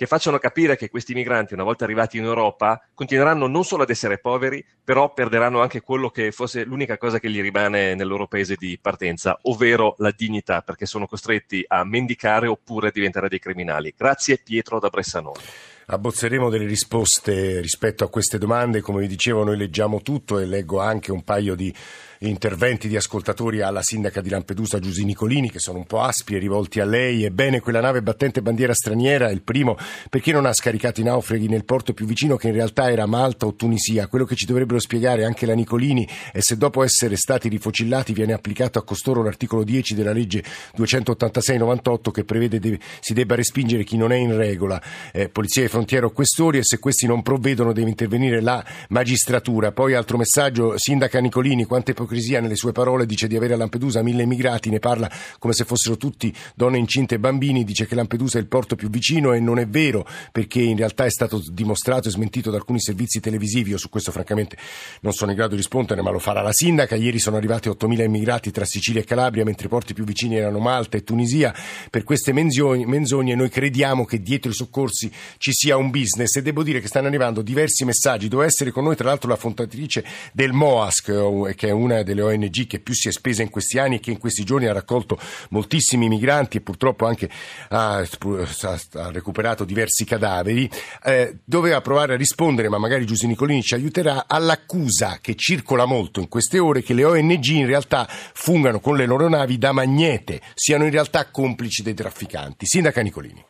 che 0.00 0.06
facciano 0.06 0.38
capire 0.38 0.78
che 0.78 0.88
questi 0.88 1.12
migranti, 1.12 1.52
una 1.52 1.62
volta 1.62 1.84
arrivati 1.84 2.16
in 2.16 2.24
Europa, 2.24 2.82
continueranno 2.94 3.46
non 3.46 3.64
solo 3.64 3.82
ad 3.82 3.90
essere 3.90 4.16
poveri, 4.16 4.64
però 4.82 5.12
perderanno 5.12 5.60
anche 5.60 5.82
quello 5.82 6.08
che 6.08 6.32
fosse 6.32 6.64
l'unica 6.64 6.96
cosa 6.96 7.20
che 7.20 7.28
gli 7.28 7.42
rimane 7.42 7.94
nel 7.94 8.06
loro 8.06 8.26
paese 8.26 8.54
di 8.58 8.78
partenza, 8.80 9.38
ovvero 9.42 9.96
la 9.98 10.10
dignità, 10.16 10.62
perché 10.62 10.86
sono 10.86 11.06
costretti 11.06 11.62
a 11.68 11.84
mendicare 11.84 12.46
oppure 12.46 12.88
a 12.88 12.92
diventare 12.92 13.28
dei 13.28 13.38
criminali. 13.40 13.92
Grazie 13.94 14.40
Pietro 14.42 14.80
da 14.80 14.88
Bressanone. 14.88 15.42
Abbozzeremo 15.84 16.48
delle 16.48 16.66
risposte 16.66 17.60
rispetto 17.60 18.02
a 18.02 18.08
queste 18.08 18.38
domande, 18.38 18.80
come 18.80 19.00
vi 19.00 19.06
dicevo 19.06 19.44
noi 19.44 19.58
leggiamo 19.58 20.00
tutto 20.00 20.38
e 20.38 20.46
leggo 20.46 20.80
anche 20.80 21.12
un 21.12 21.24
paio 21.24 21.54
di 21.54 21.74
interventi 22.22 22.86
di 22.86 22.96
ascoltatori 22.96 23.62
alla 23.62 23.80
sindaca 23.80 24.20
di 24.20 24.28
Lampedusa 24.28 24.78
Giusy 24.78 25.04
Nicolini 25.04 25.50
che 25.50 25.58
sono 25.58 25.78
un 25.78 25.86
po' 25.86 26.02
aspi 26.02 26.34
e 26.34 26.38
rivolti 26.38 26.78
a 26.78 26.84
lei. 26.84 27.24
Ebbene, 27.24 27.60
quella 27.60 27.80
nave 27.80 28.02
battente 28.02 28.42
bandiera 28.42 28.74
straniera, 28.74 29.30
il 29.30 29.40
primo, 29.40 29.78
perché 30.10 30.30
non 30.30 30.44
ha 30.44 30.52
scaricato 30.52 31.00
i 31.00 31.04
naufraghi 31.04 31.48
nel 31.48 31.64
porto 31.64 31.94
più 31.94 32.04
vicino 32.04 32.36
che 32.36 32.48
in 32.48 32.52
realtà 32.52 32.90
era 32.90 33.06
Malta 33.06 33.46
o 33.46 33.54
Tunisia? 33.54 34.06
Quello 34.06 34.26
che 34.26 34.34
ci 34.34 34.44
dovrebbero 34.44 34.78
spiegare 34.78 35.24
anche 35.24 35.46
la 35.46 35.54
Nicolini 35.54 36.06
è 36.30 36.40
se 36.40 36.58
dopo 36.58 36.82
essere 36.82 37.16
stati 37.16 37.48
rifocillati 37.48 38.12
viene 38.12 38.34
applicato 38.34 38.78
a 38.78 38.84
costoro 38.84 39.22
l'articolo 39.22 39.64
10 39.64 39.94
della 39.94 40.12
legge 40.12 40.44
286-98 40.76 42.10
che 42.10 42.24
prevede 42.24 42.58
de- 42.58 42.78
si 43.00 43.14
debba 43.14 43.34
respingere 43.34 43.82
chi 43.82 43.96
non 43.96 44.12
è 44.12 44.16
in 44.16 44.36
regola, 44.36 44.80
eh, 45.12 45.30
polizia 45.30 45.62
di 45.62 45.68
frontiera 45.68 46.04
o 46.04 46.10
questori 46.10 46.58
e 46.58 46.64
se 46.64 46.78
questi 46.78 47.06
non 47.06 47.22
provvedono 47.22 47.72
deve 47.72 47.88
intervenire 47.88 48.42
la 48.42 48.62
magistratura. 48.90 49.72
Poi 49.72 49.94
altro 49.94 50.18
messaggio, 50.18 50.74
sindaca 50.76 51.18
Nicolini, 51.18 51.64
quante 51.64 51.94
ipocrisia 52.10 52.40
nelle 52.40 52.56
sue 52.56 52.72
parole, 52.72 53.06
dice 53.06 53.28
di 53.28 53.36
avere 53.36 53.54
a 53.54 53.56
Lampedusa 53.56 54.02
mille 54.02 54.24
immigrati, 54.24 54.68
ne 54.68 54.80
parla 54.80 55.08
come 55.38 55.54
se 55.54 55.64
fossero 55.64 55.96
tutti 55.96 56.34
donne 56.54 56.78
incinte 56.78 57.14
e 57.14 57.18
bambini, 57.18 57.62
dice 57.62 57.86
che 57.86 57.94
Lampedusa 57.94 58.38
è 58.38 58.40
il 58.40 58.48
porto 58.48 58.74
più 58.74 58.90
vicino 58.90 59.32
e 59.32 59.38
non 59.38 59.58
è 59.58 59.68
vero 59.68 60.04
perché 60.32 60.60
in 60.60 60.76
realtà 60.76 61.04
è 61.04 61.10
stato 61.10 61.42
dimostrato 61.50 62.08
e 62.08 62.10
smentito 62.10 62.50
da 62.50 62.56
alcuni 62.56 62.80
servizi 62.80 63.20
televisivi, 63.20 63.70
io 63.70 63.78
su 63.78 63.88
questo 63.88 64.10
francamente 64.10 64.56
non 65.02 65.12
sono 65.12 65.30
in 65.30 65.36
grado 65.36 65.52
di 65.52 65.58
rispondere, 65.58 66.02
ma 66.02 66.10
lo 66.10 66.18
farà 66.18 66.42
la 66.42 66.52
sindaca, 66.52 66.96
ieri 66.96 67.20
sono 67.20 67.36
arrivati 67.36 67.68
8.000 67.68 68.02
immigrati 68.02 68.50
tra 68.50 68.64
Sicilia 68.64 69.00
e 69.00 69.04
Calabria, 69.04 69.44
mentre 69.44 69.66
i 69.66 69.68
porti 69.68 69.94
più 69.94 70.04
vicini 70.04 70.36
erano 70.36 70.58
Malta 70.58 70.96
e 70.96 71.04
Tunisia, 71.04 71.54
per 71.90 72.02
queste 72.02 72.32
menzogne, 72.32 72.86
menzogne 72.86 73.34
noi 73.34 73.48
crediamo 73.48 74.04
che 74.04 74.20
dietro 74.20 74.50
i 74.50 74.54
soccorsi 74.54 75.10
ci 75.38 75.52
sia 75.52 75.76
un 75.76 75.90
business 75.90 76.34
e 76.36 76.42
devo 76.42 76.62
dire 76.62 76.80
che 76.80 76.88
stanno 76.88 77.06
arrivando 77.06 77.42
diversi 77.42 77.84
messaggi, 77.84 78.28
doveva 78.28 78.48
essere 78.48 78.70
con 78.72 78.84
noi 78.84 78.96
tra 78.96 79.08
l'altro 79.08 79.28
la 79.28 79.36
fondatrice 79.36 80.04
del 80.32 80.52
MOASC, 80.52 81.54
che 81.54 81.68
è 81.68 81.70
una 81.70 81.99
delle 82.02 82.22
ONG 82.22 82.66
che 82.66 82.80
più 82.80 82.94
si 82.94 83.08
è 83.08 83.12
spesa 83.12 83.42
in 83.42 83.50
questi 83.50 83.78
anni 83.78 83.96
e 83.96 84.00
che 84.00 84.10
in 84.10 84.18
questi 84.18 84.44
giorni 84.44 84.66
ha 84.66 84.72
raccolto 84.72 85.18
moltissimi 85.50 86.08
migranti 86.08 86.58
e 86.58 86.60
purtroppo 86.60 87.06
anche 87.06 87.28
ha, 87.68 87.98
ha 87.98 89.10
recuperato 89.10 89.64
diversi 89.64 90.04
cadaveri, 90.04 90.68
eh, 91.04 91.38
doveva 91.44 91.80
provare 91.80 92.14
a 92.14 92.16
rispondere, 92.16 92.68
ma 92.68 92.78
magari 92.78 93.06
Giusy 93.06 93.26
Nicolini 93.26 93.62
ci 93.62 93.74
aiuterà, 93.74 94.24
all'accusa 94.26 95.18
che 95.20 95.34
circola 95.34 95.84
molto 95.84 96.20
in 96.20 96.28
queste 96.28 96.58
ore 96.58 96.82
che 96.82 96.94
le 96.94 97.04
ONG 97.04 97.46
in 97.46 97.66
realtà 97.66 98.06
fungano 98.08 98.80
con 98.80 98.96
le 98.96 99.06
loro 99.06 99.28
navi 99.28 99.58
da 99.58 99.72
magnete, 99.72 100.40
siano 100.54 100.84
in 100.84 100.90
realtà 100.90 101.30
complici 101.30 101.82
dei 101.82 101.94
trafficanti. 101.94 102.66
Sindaca 102.66 103.00
Nicolini. 103.00 103.44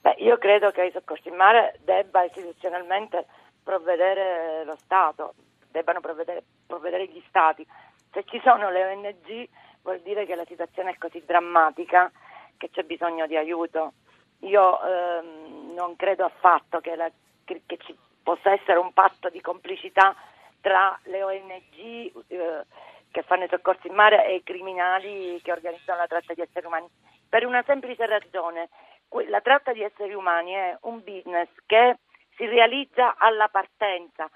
Beh, 0.00 0.16
io 0.18 0.38
credo 0.38 0.70
che 0.70 0.82
ai 0.82 0.92
soccorsi 0.92 1.28
in 1.28 1.34
mare 1.34 1.80
debba 1.84 2.24
istituzionalmente 2.24 3.26
provvedere 3.64 4.64
lo 4.64 4.76
Stato, 4.78 5.34
debbano 5.76 6.00
provvedere, 6.00 6.42
provvedere 6.66 7.06
gli 7.06 7.22
stati. 7.28 7.66
Se 8.12 8.24
ci 8.24 8.40
sono 8.42 8.70
le 8.70 8.84
ONG 8.86 9.48
vuol 9.82 10.00
dire 10.00 10.24
che 10.24 10.34
la 10.34 10.44
situazione 10.46 10.92
è 10.92 10.98
così 10.98 11.22
drammatica 11.24 12.10
che 12.56 12.70
c'è 12.70 12.82
bisogno 12.82 13.26
di 13.26 13.36
aiuto. 13.36 13.92
Io 14.40 14.80
ehm, 14.82 15.74
non 15.74 15.96
credo 15.96 16.24
affatto 16.24 16.80
che, 16.80 16.96
la, 16.96 17.10
che, 17.44 17.62
che, 17.66 17.76
ci 17.78 17.96
possa 18.22 18.52
essere 18.52 18.78
un 18.78 18.92
patto 18.92 19.28
di 19.28 19.40
complicità 19.40 20.14
tra 20.60 20.98
le 21.04 21.22
ONG 21.22 22.24
eh, 22.28 22.64
che 23.10 23.22
fanno 23.22 23.44
i 23.44 23.48
soccorsi 23.48 23.88
in 23.88 23.94
mare 23.94 24.26
e 24.26 24.36
i 24.36 24.42
criminali 24.42 25.40
che 25.42 25.52
organizzano 25.52 25.98
la 25.98 26.06
tratta 26.06 26.32
di 26.32 26.40
esseri 26.40 26.66
umani. 26.66 26.88
Per 27.28 27.44
una 27.44 27.62
semplice 27.66 28.06
ragione, 28.06 28.68
la 29.28 29.40
tratta 29.40 29.72
di 29.72 29.82
esseri 29.82 30.14
umani 30.14 30.52
è 30.52 30.76
un 30.82 31.02
business 31.04 31.48
che 31.66 31.98
si 32.36 32.46
realizza 32.46 33.16
alla 33.16 33.48
partenza, 33.48 34.30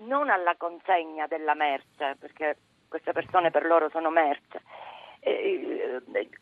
non 0.00 0.30
alla 0.30 0.54
consegna 0.56 1.26
della 1.26 1.54
merce, 1.54 2.16
perché 2.18 2.56
queste 2.88 3.12
persone 3.12 3.50
per 3.50 3.64
loro 3.64 3.88
sono 3.90 4.10
merce. 4.10 4.62
Eh, 5.20 6.00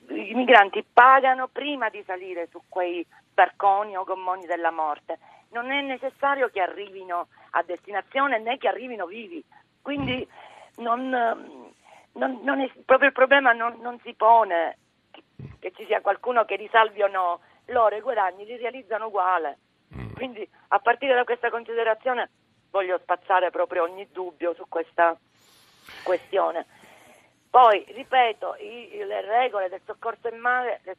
I 0.09 0.35
migranti 0.35 0.85
pagano 0.91 1.49
prima 1.49 1.89
di 1.89 2.03
salire 2.05 2.49
su 2.51 2.63
quei 2.69 3.05
barconi 3.33 3.97
o 3.97 4.05
gommoni 4.05 4.47
della 4.47 4.71
morte. 4.71 5.19
Non 5.51 5.71
è 5.71 5.81
necessario 5.81 6.49
che 6.51 6.61
arrivino 6.61 7.29
a 7.51 7.63
destinazione 7.63 8.39
né 8.39 8.59
che 8.59 8.69
arrivino 8.69 9.07
vivi. 9.07 9.43
Quindi 9.83 10.27
non, 10.77 11.09
non, 11.09 12.39
non 12.43 12.61
è, 12.61 12.71
proprio 12.85 13.09
il 13.09 13.15
problema 13.15 13.53
non, 13.53 13.79
non 13.81 13.99
si 14.05 14.15
pone 14.15 14.79
che, 15.11 15.23
che, 15.59 15.73
ci 15.73 15.85
sia 15.87 16.01
qualcuno 16.01 16.45
che 16.45 16.57
risalvi 16.57 17.03
o 17.03 17.09
no. 17.09 17.41
Loro 17.67 17.97
i 17.97 18.01
guadagni 18.01 18.45
li 18.45 18.57
realizzano 18.57 19.07
uguale. 19.07 19.59
Quindi 20.15 20.49
a 20.69 20.79
partire 20.79 21.15
da 21.15 21.25
questa 21.25 21.51
considerazione 21.51 22.31
voglio 22.71 22.99
spazzare 22.99 23.51
proprio 23.51 23.85
ogni 23.85 24.09
dubbio 24.11 24.55
su 24.55 24.65
questa 24.69 25.17
questione. 26.03 26.67
Poi, 27.51 27.85
ripeto, 27.89 28.57
i, 28.61 29.03
le 29.05 29.23
regole 29.23 29.69
del 29.69 29.81
soccorso 29.85 30.29
in 30.29 30.39
mare 30.39 30.81
le, 30.85 30.97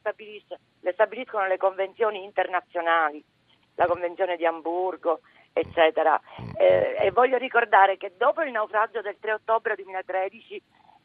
le, 0.80 0.92
stabiliscono 0.92 1.46
le 1.46 1.56
convenzioni 1.56 2.24
internazionali, 2.24 3.22
la 3.76 3.86
convenzione 3.86 4.36
di 4.36 4.44
Amburgo, 4.44 5.20
eccetera. 5.52 6.20
Eh, 6.56 6.96
e 7.00 7.10
voglio 7.12 7.38
ricordare 7.38 7.96
che 7.96 8.14
dopo 8.16 8.42
il 8.42 8.50
naufragio 8.50 9.00
del 9.00 9.16
3 9.20 9.34
ottobre 9.34 9.76
2013, 9.76 10.62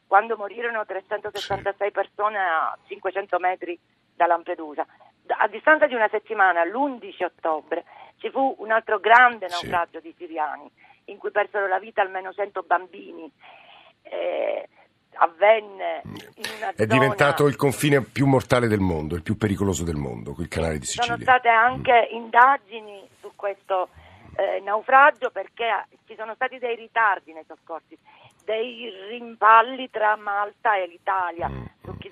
quando 0.07 0.35
morirono 0.35 0.83
366 0.83 1.91
persone 1.91 2.39
a 2.39 2.77
500 2.87 3.37
metri 3.39 3.79
da 4.15 4.25
Lampedusa, 4.25 4.85
a 5.27 5.47
distanza 5.47 5.87
di 5.87 5.93
una 5.93 6.09
settimana, 6.09 6.63
l'11 6.63 7.23
ottobre, 7.23 7.83
ci 8.17 8.29
fu 8.29 8.55
un 8.59 8.71
altro 8.71 8.99
grande 8.99 9.47
naufragio 9.47 9.99
sì. 9.99 10.07
di 10.07 10.15
siriani 10.17 10.69
in 11.05 11.17
cui 11.17 11.31
persero 11.31 11.67
la 11.67 11.79
vita 11.79 12.01
almeno 12.01 12.33
100 12.33 12.63
bambini. 12.63 13.31
Eh, 14.03 14.69
avvenne 15.17 16.01
in 16.03 16.43
una 16.57 16.73
È 16.75 16.85
diventato 16.85 17.47
il 17.47 17.55
confine 17.55 18.01
più 18.01 18.25
mortale 18.25 18.67
del 18.67 18.79
mondo, 18.79 19.15
il 19.15 19.21
più 19.21 19.37
pericoloso 19.37 19.83
del 19.83 19.95
mondo, 19.95 20.35
il 20.39 20.47
canale 20.47 20.77
di 20.77 20.85
Sicilia. 20.85 21.05
Sono 21.05 21.21
state 21.21 21.47
anche 21.47 22.09
mm. 22.11 22.15
indagini 22.15 23.07
su 23.21 23.31
questo 23.35 23.89
eh, 24.35 24.61
naufragio 24.61 25.29
perché 25.31 25.87
ci 26.05 26.15
sono 26.17 26.33
stati 26.35 26.57
dei 26.57 26.75
ritardi 26.75 27.33
nei 27.33 27.43
soccorsi, 27.47 27.97
dei 28.43 28.91
rimpalli 29.09 29.89
tra 29.89 30.15
Malta 30.15 30.77
e 30.77 30.87
l'Italia. 30.87 31.49
Mm. 31.49 31.63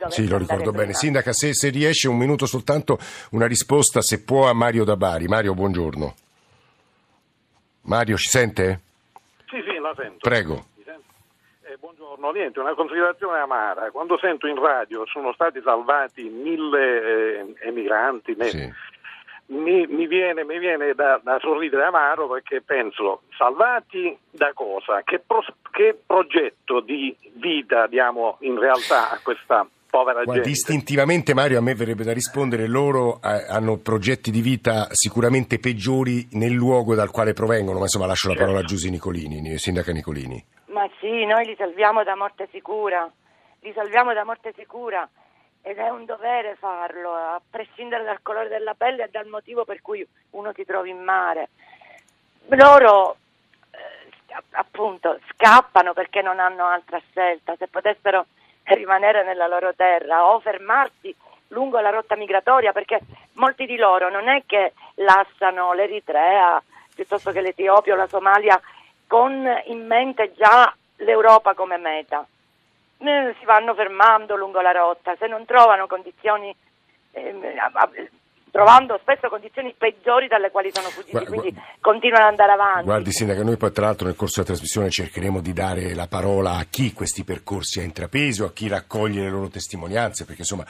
Sì, 0.07 0.27
lo 0.27 0.37
ricordo 0.37 0.71
bene. 0.71 0.85
Prima. 0.85 0.97
Sindaca, 0.97 1.33
se, 1.33 1.53
se, 1.53 1.69
riesce 1.69 2.07
un 2.07 2.17
minuto 2.17 2.45
soltanto 2.45 2.97
una 3.31 3.47
risposta, 3.47 4.01
se 4.01 4.23
può, 4.23 4.49
a 4.49 4.53
Mario 4.53 4.83
da 4.83 4.95
Bari. 4.95 5.27
Mario, 5.27 5.53
buongiorno. 5.53 6.13
Mario, 7.83 8.17
ci 8.17 8.29
sente? 8.29 8.81
Sì, 9.47 9.61
sì, 9.65 9.77
la 9.79 9.93
sento. 9.95 10.17
Prego. 10.19 10.65
Eh, 11.63 11.77
buongiorno, 11.79 12.31
niente, 12.31 12.59
una 12.59 12.73
considerazione 12.73 13.39
amara. 13.39 13.91
Quando 13.91 14.17
sento 14.17 14.47
in 14.47 14.59
radio 14.59 15.05
sono 15.05 15.31
stati 15.33 15.61
salvati 15.63 16.23
mille 16.23 17.39
eh, 17.39 17.55
emigranti, 17.67 18.35
sì 18.39 18.91
mi, 19.47 19.85
mi, 19.87 20.07
viene, 20.07 20.43
mi 20.43 20.57
viene 20.59 20.93
da, 20.93 21.19
da, 21.23 21.37
sorridere 21.39 21.85
amaro 21.85 22.27
perché 22.27 22.61
penso, 22.61 23.23
salvati 23.37 24.17
da 24.29 24.51
cosa? 24.53 25.01
Che, 25.03 25.19
pro, 25.19 25.43
che 25.71 25.97
progetto 26.05 26.79
di 26.79 27.15
vita 27.33 27.87
diamo 27.87 28.37
in 28.41 28.57
realtà 28.57 29.11
a 29.11 29.19
questa 29.21 29.67
povera 29.89 30.23
Guarda, 30.23 30.41
gente? 30.41 30.49
Istintivamente 30.49 31.33
Mario 31.33 31.59
a 31.59 31.61
me 31.61 31.75
verrebbe 31.75 32.03
da 32.03 32.13
rispondere, 32.13 32.67
loro 32.67 33.21
eh, 33.21 33.45
hanno 33.47 33.77
progetti 33.77 34.31
di 34.31 34.41
vita 34.41 34.87
sicuramente 34.91 35.59
peggiori 35.59 36.27
nel 36.31 36.53
luogo 36.53 36.95
dal 36.95 37.11
quale 37.11 37.33
provengono, 37.33 37.77
ma 37.77 37.83
insomma 37.83 38.07
lascio 38.07 38.29
la 38.29 38.35
parola 38.35 38.59
a 38.59 38.63
Giusy 38.63 38.89
Nicolini, 38.89 39.57
sindaca 39.57 39.91
Nicolini. 39.91 40.43
Ma 40.67 40.89
sì, 40.99 41.25
noi 41.25 41.45
li 41.45 41.55
salviamo 41.55 42.03
da 42.03 42.15
morte 42.15 42.47
sicura, 42.51 43.11
li 43.59 43.71
salviamo 43.75 44.13
da 44.13 44.23
morte 44.23 44.53
sicura 44.57 45.07
ed 45.65 45.77
è 45.77 45.89
un 45.89 46.03
dovere 46.03 46.55
farlo, 46.59 47.13
a 47.13 47.41
prescindere 47.49 48.03
dal 48.03 48.21
colore 48.21 48.49
della 48.49 48.73
pelle 48.73 49.05
e 49.05 49.09
dal 49.09 49.27
motivo 49.27 49.63
per 49.63 49.81
cui 49.81 50.05
uno 50.31 50.51
si 50.53 50.65
trova 50.65 50.87
in 50.89 51.01
mare. 51.01 51.49
Loro 52.49 53.15
eh, 53.71 54.35
appunto 54.51 55.19
scappano 55.31 55.93
perché 55.93 56.21
non 56.21 56.39
hanno 56.39 56.65
altra 56.65 57.01
scelta, 57.09 57.55
se 57.57 57.67
potessero 57.67 58.25
rimanere 58.63 59.23
nella 59.23 59.47
loro 59.47 59.73
terra 59.73 60.25
o 60.25 60.41
fermarsi 60.41 61.15
lungo 61.47 61.79
la 61.79 61.91
rotta 61.91 62.17
migratoria, 62.17 62.73
perché 62.73 62.99
molti 63.35 63.65
di 63.65 63.77
loro 63.77 64.09
non 64.09 64.27
è 64.27 64.43
che 64.45 64.73
lasciano 64.95 65.71
l'Eritrea 65.71 66.61
piuttosto 66.93 67.31
che 67.31 67.39
l'Etiopia 67.39 67.93
o 67.93 67.97
la 67.97 68.07
Somalia 68.07 68.59
con 69.07 69.47
in 69.65 69.85
mente 69.85 70.33
già 70.33 70.75
l'Europa 70.97 71.53
come 71.53 71.77
meta 71.77 72.27
eh, 73.07 73.35
si 73.39 73.45
vanno 73.45 73.73
fermando 73.73 74.35
lungo 74.35 74.61
la 74.61 74.71
rotta, 74.71 75.15
se 75.17 75.27
non 75.27 75.45
trovano 75.45 75.87
condizioni 75.87 76.55
eh, 77.11 77.55
trovando 78.53 78.99
spesso 79.01 79.29
condizioni 79.29 79.73
peggiori 79.75 80.27
dalle 80.27 80.51
quali 80.51 80.69
sono 80.71 80.87
fuggiti, 80.89 81.25
quindi 81.25 81.59
continuano 81.81 82.25
ad 82.25 82.29
andare 82.29 82.51
avanti. 82.51 82.83
Guardi 82.83 83.11
Sindaca, 83.11 83.41
noi 83.41 83.57
poi 83.57 83.71
tra 83.71 83.87
l'altro 83.87 84.05
nel 84.05 84.15
corso 84.15 84.35
della 84.35 84.53
trasmissione 84.53 84.91
cercheremo 84.91 85.41
di 85.41 85.53
dare 85.53 85.95
la 85.95 86.05
parola 86.05 86.57
a 86.57 86.65
chi 86.69 86.93
questi 86.93 87.23
percorsi 87.23 87.79
ha 87.79 87.83
intrapreso, 87.83 88.45
a 88.45 88.51
chi 88.53 88.67
raccoglie 88.67 89.23
le 89.23 89.31
loro 89.31 89.47
testimonianze, 89.47 90.25
perché 90.25 90.41
insomma 90.41 90.63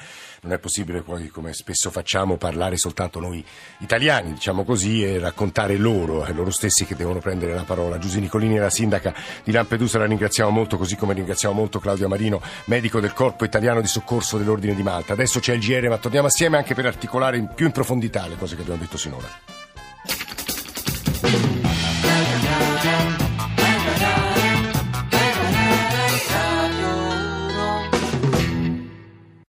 non 0.43 0.53
è 0.53 0.59
possibile 0.59 1.01
poi, 1.01 1.27
come 1.27 1.51
spesso 1.51 1.91
facciamo, 1.91 2.37
parlare 2.37 2.77
soltanto 2.77 3.19
noi 3.19 3.43
italiani, 3.79 4.31
diciamo 4.31 4.63
così, 4.63 5.03
e 5.03 5.19
raccontare 5.19 5.75
loro, 5.75 6.23
è 6.23 6.31
loro 6.31 6.51
stessi 6.51 6.85
che 6.85 6.95
devono 6.95 7.19
prendere 7.19 7.53
la 7.53 7.63
parola. 7.63 7.97
Giusy 7.97 8.21
Nicolini 8.21 8.59
la 8.59 8.69
sindaca 8.69 9.13
di 9.43 9.51
Lampedusa, 9.51 9.97
la 9.99 10.05
ringraziamo 10.05 10.51
molto, 10.51 10.77
così 10.77 10.95
come 10.95 11.13
ringraziamo 11.15 11.53
molto 11.53 11.79
Claudio 11.79 12.07
Marino, 12.07 12.41
medico 12.67 13.01
del 13.01 13.11
Corpo 13.11 13.43
Italiano 13.43 13.81
di 13.81 13.87
Soccorso 13.87 14.37
dell'Ordine 14.37 14.73
di 14.73 14.83
Malta. 14.83 15.11
Adesso 15.11 15.41
c'è 15.41 15.51
il 15.51 15.59
GR, 15.59 15.89
ma 15.89 15.97
torniamo 15.97 16.27
assieme 16.27 16.55
anche 16.55 16.73
per 16.75 16.85
articolare 16.85 17.35
in 17.35 17.49
più 17.53 17.71
profondità 17.73 18.27
le 18.27 18.37
cose 18.37 18.55
che 18.55 18.61
abbiamo 18.61 18.79
detto 18.79 18.97
sinora. 18.97 19.62